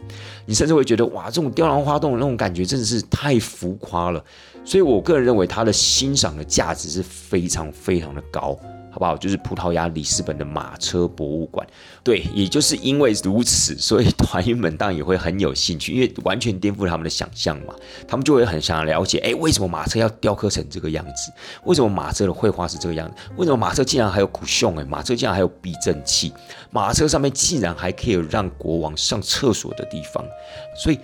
[0.46, 4.24] 你甚至会觉得哇，这种雕梁画栋的那种感觉真的是太浮夸了。
[4.70, 8.56] 所以我个人认为它的欣赏的价值是非常非常的高。
[8.92, 9.16] 好不好？
[9.16, 11.66] 就是葡萄牙里斯本的马车博物馆，
[12.04, 17.76] 对，也就是因为如此，所以团员们当然也会很有兴趣，因为完全颠覆他们的想象嘛，
[18.08, 21.32] 他们就会很想要了解，哎，为什么马车要雕刻成这个样子？
[21.66, 23.14] 为什么马车的绘画是这个样子？
[23.38, 24.76] 为什么马车竟然还有古胸？
[24.80, 26.34] 哎，马车竟然还有避震器？
[26.72, 30.26] 马车上面竟然还可以让国王上厕所的地方？
[30.76, 30.98] 所以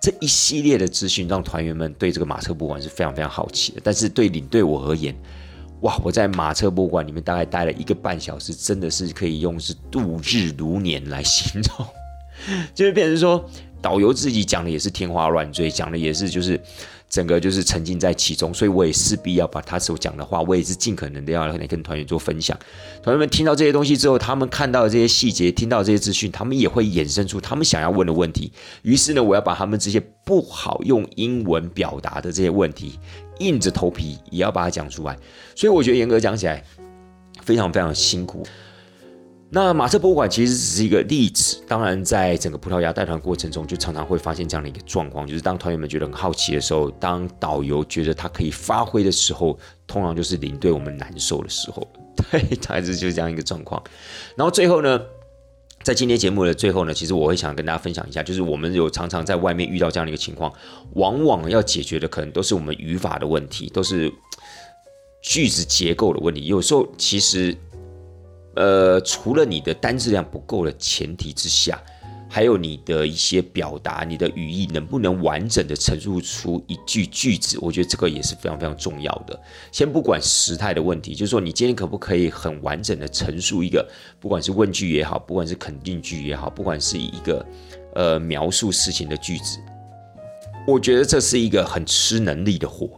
[0.00, 3.80] 这一系列的资讯让团员们对这个马车博物馆是非常非常好奇的。
[3.82, 5.14] 但是对领队我而言，
[5.80, 6.00] 哇！
[6.04, 11.86] 我在马车博物馆里面大概待了一个半小时，真的是可以用是度日如年来形容。
[12.74, 13.44] 就是变成说，
[13.82, 16.60] 导游自己讲的也是天花乱坠，讲的也是就是
[17.08, 22.58] 整个就是沉浸在其中，所以我也势必要把他所讲的话，我也是尽可能的要来跟团员做分享。
[23.02, 28.52] 团员们听到这些东西之后，他们看到这些细节，听到这些资讯，他们也会衍生出他们想要问的问题。
[28.82, 32.98] 于是呢，我要把他们这些不好用英文表达的这些问题。
[33.38, 35.16] 硬着头皮也要把它讲出来，
[35.54, 36.60] 所以我觉得严格讲起来
[37.40, 38.44] 非常非常辛苦。
[39.50, 51.86] 那马车博物馆其实只是一个例子，当然在整个葡萄牙带团过程中，就常常会发现这样的一个状况，就是当团员们觉得很好奇的时候，当导游觉得他可以发挥的时候，通常就是领队我们难受的时候。
[52.30, 53.82] 对，大致就是这样一个状况。
[54.36, 55.00] 然后最后呢？
[55.84, 60.52] 在今天节目的最后呢，其实我会想跟大家分享一下，就是我们有常常在外面遇到这样的一个情况，
[60.94, 64.12] 往往要解决的可能都是我们语法的问题，都是
[65.22, 66.46] 句子结构的问题。
[66.46, 67.56] 有时候其实，
[68.54, 71.80] 呃，除了你的单字量不够的前提之下，
[72.30, 77.56] 还有你的一些表达，你的语义能不能完整的陈述出一句句子？
[77.60, 79.40] 我觉得这个也是非常非常重要的。
[79.72, 83.88] 先不管时态的问题，就是说你今天可不可以很完整的陈述一个，
[84.20, 87.46] 不管是问句也好，不管是肯定句也好，不管是一个
[87.94, 89.58] 呃描述事情的句子，
[90.66, 92.90] 我觉得这是一个很吃能力的活。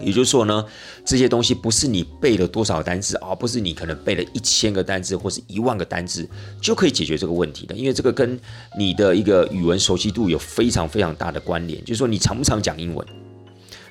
[0.00, 0.64] 也就是说呢，
[1.04, 6.28] 这些东西不是你背了多少单词而不是你可能背了一千个单词或是一万个单词
[6.60, 7.74] 就可以解决这个问题的。
[7.74, 8.38] 因为这个跟
[8.78, 11.82] 你的一个语文熟悉度有非常非常大的关联。
[11.84, 13.06] 就是说，你常不常讲英文？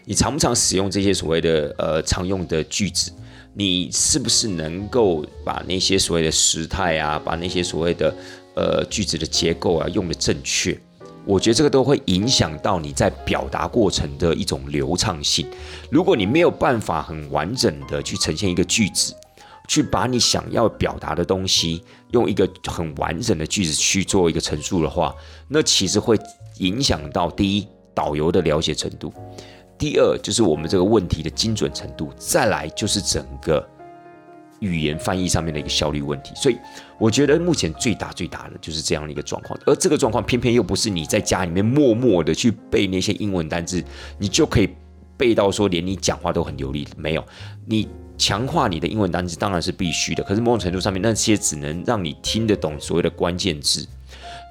[0.05, 3.11] 你常不常使用这些所谓的呃常用的句子？
[3.53, 8.13] 你是不是能够把那些所谓的时态啊，把那些所谓的
[8.53, 10.77] 呃句子的结构啊用的正确？
[11.25, 15.47] 我觉得这个都会影响到你在表达过程的一种流畅性。
[15.89, 19.15] 如果你没有办法很完整的去呈现一个句子，
[19.67, 25.15] 去把你想要表达的东西用一个很完整的句子去做一个陈述的话，
[25.47, 26.15] 那其实会
[26.59, 29.11] 影响到第一导游的了解程度，
[29.77, 33.67] 第二就是我们这个问题的精准程度，再来就是整个。
[34.59, 36.57] 语言翻译上面的一个效率问题，所以
[36.97, 43.83] 我觉得目前最大最大的就是这样的一个状况，而这个状况偏偏又不是你在家里面默默的去背那些英文单字，
[44.17, 44.69] 你就可以
[45.17, 46.87] 背到说连你讲话都很流利。
[46.95, 47.25] 没有，
[47.65, 47.87] 你
[48.17, 53.85] 强化你的英文单词当然是必须的，可是某种程度上面那些只能让你听得懂所谓的关键字，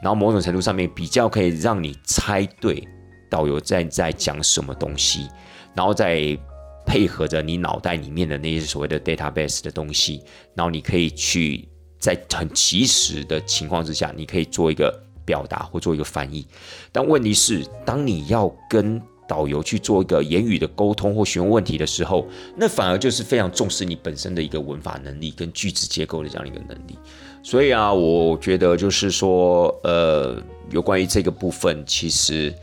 [0.02, 2.86] 然后某种程度上面比较可以让你猜对
[3.30, 5.28] 导游在在讲什么东西，
[5.74, 6.38] 然后再。
[6.87, 10.22] 配合着你脑袋里面的那些所谓的 database 的东西，
[10.55, 11.66] 然后你可以去
[11.99, 16.47] 在很及时的情况之下，你可以做一个表达或做一个翻译。
[16.93, 22.26] 但问题是，当你要跟导游去做一个言语的沟通或询问问题的时候，
[22.57, 26.99] 那反而就是非常重视你本身的一个文法能力跟句子结构的这样一个能力。
[27.43, 32.55] 所以啊，我觉得就是说，呃，有关于这个部分，其实。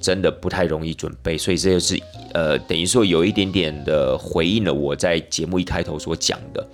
[0.00, 2.00] 真的不太容易准备，所以这就是
[2.32, 6.66] 呃，等于说有一点点的回应了我在节目一开头所讲的，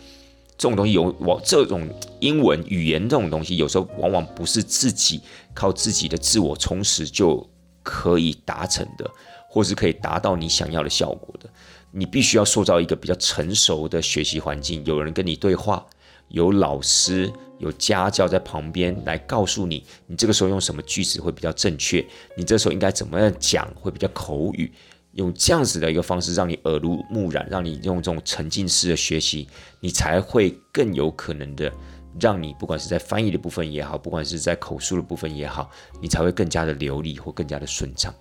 [0.58, 1.88] 这种东西有往这种
[2.20, 5.20] 英文语言这种东西，有时候往往不是自己
[5.54, 7.48] 靠自己的自我充实就
[7.82, 9.10] 可以达成的，
[9.48, 11.48] 或是可以达到你想要的效果的。
[11.90, 15.84] 你必须要塑造一个比较成熟的学习环境，有人跟你对话。
[16.28, 17.30] 有老师、
[17.64, 22.04] 有家教在旁边来告诉你，你这个时候用什么句子会比较正确，
[22.36, 24.70] 你这时候应该怎么样讲会比较口语，
[25.12, 29.48] 用这样子的一个方式让你耳濡目染，让你用这种沉浸式的学习，
[29.80, 31.72] 你才会更有可能的
[32.20, 35.70] 让你不管是在翻译的部分也好，不管是在口述的部分也好，
[36.02, 38.14] 你才会更加的流利或更加的顺畅。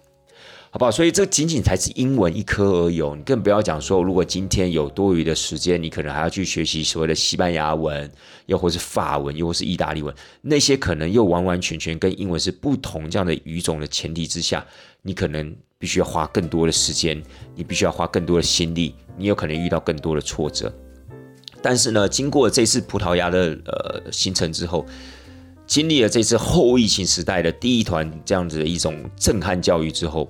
[0.74, 0.90] 好不好？
[0.90, 8.12] 所以这仅仅才是英文一科而已，你更不要讲说，如果今天有多余的时间，你可能还要去学习所谓的西班牙文，
[8.48, 10.12] 又或是法文，又或是意大利文，
[10.42, 14.66] 那些可能又完完全全跟英文是不同这样的语种的前提之下，
[15.04, 17.22] 你可能必须要花更多的时间，
[17.54, 20.74] 你必须要花更多的心力，你有可能遇到更多的挫折。
[21.62, 24.84] 但是呢，经过这次葡萄牙的呃行程之后，
[25.68, 30.28] 经历了这次后疫情时代的第一团这样子的一种震撼教育之后。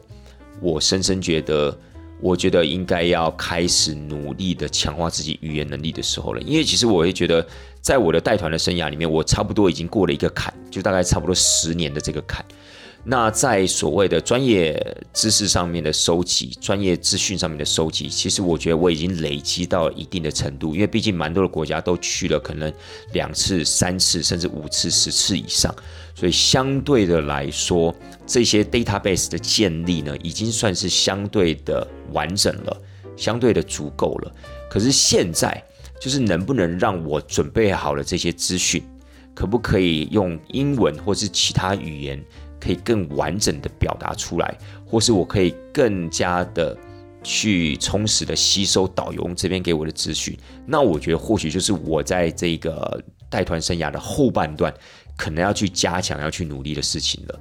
[0.61, 1.77] 我深深觉得，
[2.21, 6.41] 我觉得应该要开始努力的强化自己语言能力的时候了。
[6.41, 7.45] 因为其实我会觉得，
[7.81, 12.45] 在我的带团的生涯里面，我差不多已经过了一个坎，就大概差不多十年的这个坎。
[13.05, 14.81] 那在所谓的专业
[15.11, 20.73] 知识上面的收集、专业资讯上面的收集，其实我觉得我已经累积到一定的程度。
[20.73, 22.71] 因为毕竟蛮多的国家都去了，可能
[23.11, 25.75] 两次、三次，甚至五次、十次以上。
[26.15, 27.93] 所以相对的来说，
[28.25, 32.81] 这些 database 的建立呢，已经算是相对的完整了，
[33.17, 34.31] 相对的足够了。
[34.69, 35.63] 可是现在
[35.99, 38.83] 就是能不能让我准备好了这些资讯，
[39.33, 42.23] 可不可以用英文或是其他语言？
[42.59, 46.77] 可以更完整的表达出来，或是我可以更加的
[47.21, 50.37] 去充实的吸收导游这边给我的资讯。
[50.65, 54.73] 那我觉得或许就是我在这个带团生涯的后半段，
[55.17, 57.39] 可能要去加强、要去努力的事情了。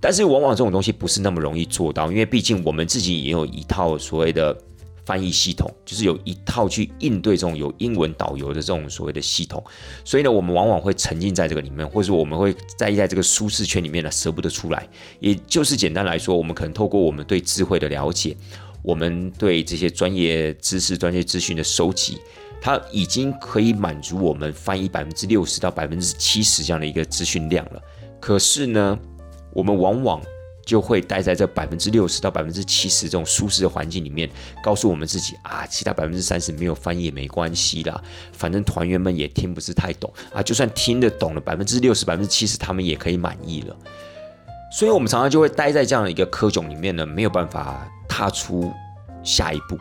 [0.00, 4.56] 但是往往这种东西不是那么容易做到，因为毕竟我们自己也有一套所谓的。
[5.04, 9.60] 翻译系统就是有一套去应对这种有英文导游的这种所谓的系统，
[10.04, 14.88] 所以呢，我们往往会沉浸在这个里面，或者我们会在在这个舒适圈里面呢，舍不得出来。
[15.18, 18.36] 也就是简单来说，我们可能透过我们对智慧的了解，
[18.80, 22.18] 我们对这些专业知识、专业资讯的收集，
[22.62, 27.82] 它已经可以满足我们翻译百分之六十到百分之七十这样的一个资讯量了。
[28.20, 28.96] 可是呢，
[29.52, 30.22] 我们往往
[30.64, 34.30] 就会待在这百分之六十到百分之七十这种舒适的环境里面，
[34.62, 38.00] 告诉我们自己啊，其他百分之三十没有翻译也没关系啦，
[38.32, 43.76] 反正团员们也听不是太懂啊，就算听得懂了百分之六十、百分之七十，他们也可以满意了。
[44.70, 48.72] 所以，我们常常就会待在这样的一个科种里面呢，没有办法踏出
[49.24, 49.76] 下一步。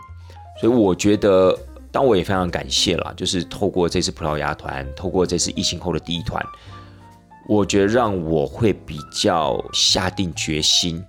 [0.59, 1.57] 所以，我觉得，
[1.91, 6.43] 当我也非常感谢啦，就是透过这次葡萄牙团，透过这次疫情后的第一团。
[7.47, 11.03] 我觉得让我会比较下定决心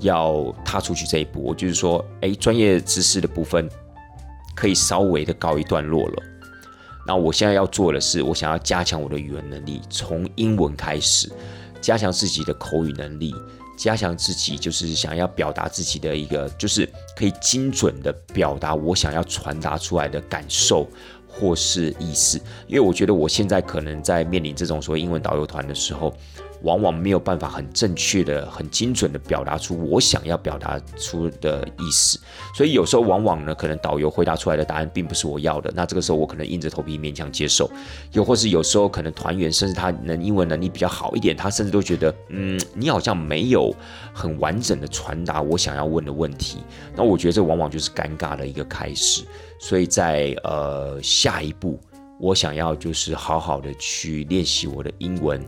[0.00, 1.42] 要踏出去这一步。
[1.42, 3.66] 我就是说，哎，专业知识的部分
[4.54, 6.22] 可以稍微的告一段落了。
[7.06, 11.32] 那我现在要做的是，我想要加强我的语言能力，从英文开始，
[11.80, 13.34] 加强自己的口语能力，
[13.78, 20.86] 加强自己就是想要表达自己的一个，就是可以精准的表达我想要传达出来的感受。
[21.30, 26.12] 或是意思，因为我觉得我现在可能在面临这种所谓英文导游团的时候，
[26.62, 32.18] 往往没有办法很正确的、很精准的表达出我想要表达出的意思，
[32.54, 37.70] 所以有时候往往呢，可能导游回答出来的答案并不是我要的，那这个时候我可能硬着头皮勉强接受，
[38.12, 43.74] 又或是有时候可能团员甚至他能英文能力比较好一点，他甚至都觉得，嗯，你好像没有
[44.12, 46.58] 很完整的传达我想要问的问题，
[46.96, 49.24] 那我觉得这往往就是尴尬的一个开始。
[49.60, 51.78] 所以在呃下一步，
[52.20, 55.44] 我想要就是好好的去练习我的英文。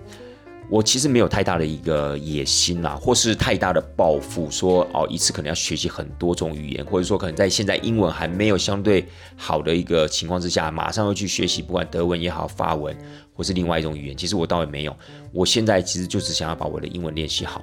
[0.70, 9.04] 我其实没有太大的一个野心啦，或是太大的抱负，说哦一次可能要学习很多种语言，或者说可能在现在英文还没有相对
[9.36, 12.96] 好的一个情况之下，马上要去学习，不管德文也好，法文
[13.34, 14.16] 或是另外一种语言。
[14.16, 14.96] 其实我倒也没有，
[15.32, 17.60] 我现在其实就只想要把我的英文练习好，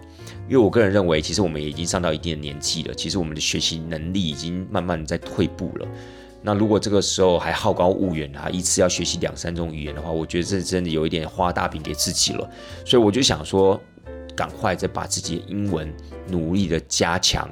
[0.50, 5.88] 因为我个人认为，其实我们已经上到一定的年纪了，其实我们的学习能力已经慢慢在退步了。
[6.42, 12.50] 那如果这个时候还好高骛远啊，一次要学习两三种语言的话，我觉得这真的有一点花大饼给自己了。
[12.86, 13.80] 所以我就想说，
[14.36, 15.94] 赶快再把自己的英文
[16.28, 17.50] 努力的加强，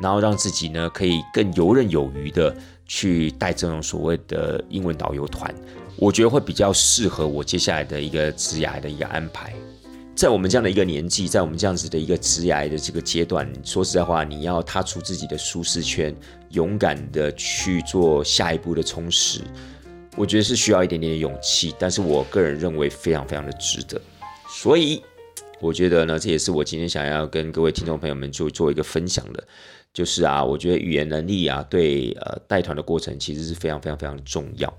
[0.00, 2.56] 然后让自己呢可以更游刃有余的
[2.86, 5.54] 去带这种所谓的英文导游团，
[5.96, 9.54] 我觉得会比较适合我接下来的一个职涯的一个安排。
[10.16, 16.16] 在我们这样的一个年纪，在我们这样子的一个职涯的这个阶段，说实在话，你要踏出自己的舒适圈，
[16.52, 19.42] 勇敢的去做下一步的充实，
[20.16, 21.74] 我觉得是需要一点点的勇气。
[21.78, 24.00] 但是我个人认为非常非常的值得。
[24.48, 25.02] 所以
[25.60, 29.46] 我觉得呢，这也是我今天想要跟各位听众朋友们就做一个分享的，
[29.92, 34.74] 就是啊，我觉得语言能力啊，对呃带团的过程其实是非常非常非常重要。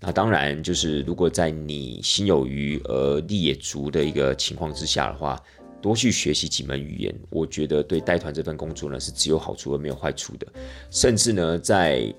[0.00, 5.42] 那当然，就是如果在你心有余而力也足的一个情况之下的话，
[5.82, 10.46] 多去学习几门语言，我觉得对带团这份工作呢是只有好处而没有坏处的。
[10.88, 12.14] 甚至呢，在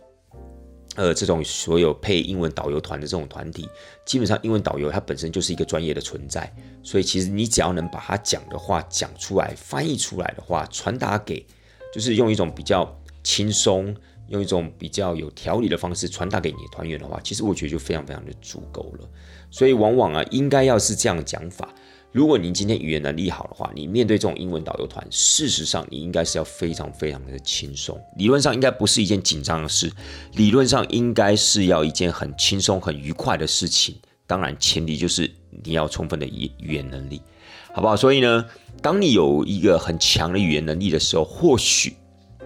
[0.95, 3.65] 呃这种所有配英文导游团的这种团体，
[4.05, 6.53] 基本上英文导游他本身就是一个专业的存在，
[6.84, 11.45] 所以其实你只要能把他讲的话讲出来、翻译出来的话，传达给，
[11.93, 13.95] 就是用一种比较轻松。
[14.30, 19.09] 用一种比较有条理的方式传达给你团员的话，其实我觉得就非常非常的足够了。
[19.51, 21.73] 所以往往啊，应该要是这样讲法。
[22.11, 27.99] 如果您今天语言能力好的话，你面对这种英文导游团，事实上你应该是要非常非常的轻松。
[28.17, 29.91] 理论上应该不是一件紧张的事，
[30.34, 33.95] 理论上应该是要一件很轻松、很愉快的事情。
[34.25, 35.32] 当然，前提就是
[35.63, 37.21] 你要充分的语语言能力，
[37.73, 37.95] 好不好？
[37.95, 38.45] 所以呢，
[38.82, 41.95] 当你有一个很强的语言能力的时候，或许。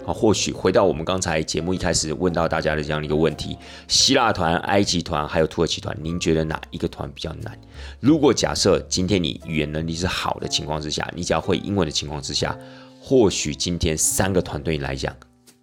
[0.06, 7.58] 啊，或许回到我们刚才节目一开始问到大家的这样一个问题：希腊团、埃及团还有土耳其团，您觉得哪一个团比较难？
[8.00, 12.58] 如果假设今天你语言能力是好的情况之下，你只要会英文的情况之下，
[13.02, 15.16] 或许今天三个团对你来讲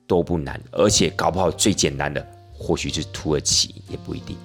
[0.07, 4.37] 都不难，而且搞不好最简单的或许是土耳其，也不一定。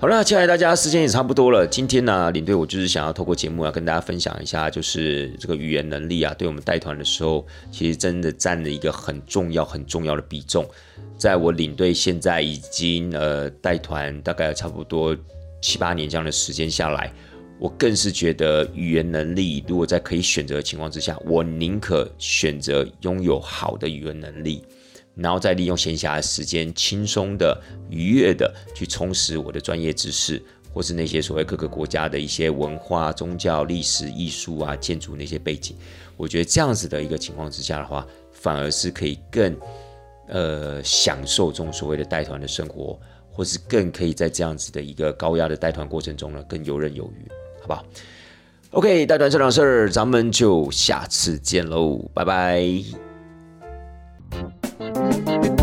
[0.00, 1.66] 好了，亲爱的大家，时间也差不多了。
[1.66, 10.66] 今天呢，领队我就是想要透过节目要跟大家分享一下，就是这个语言能力啊，对我们带团的时候，其实真的占了一个很重要、很重要的比重。
[11.18, 15.14] 在我领队现在已经呃带团大概差不多
[15.60, 17.12] 七八年这样的时间下来，
[17.58, 24.64] 我更是觉得语言能力，如果在可以选择的情况之下，我宁可选择拥有好的语言能力。
[25.14, 30.42] 然后再利用闲暇的时间，轻松的、愉悦的去充实我的专业知识，
[30.72, 35.76] 或是那些所谓各个国家的一些文化、宗教、历史、艺术啊、建筑那些背景。
[36.16, 39.56] 我觉得这样子的一个情况之下的话，反而是可以更
[40.28, 42.98] 呃享受这种所谓的带团的生活，
[43.32, 47.28] 或是更可以在这样子的一个高压的带团过程中呢，更游刃有余，
[47.60, 47.84] 好不好
[48.72, 53.09] ？OK，带团这档事儿，咱们就下次见喽，拜拜。
[55.10, 55.59] Bye.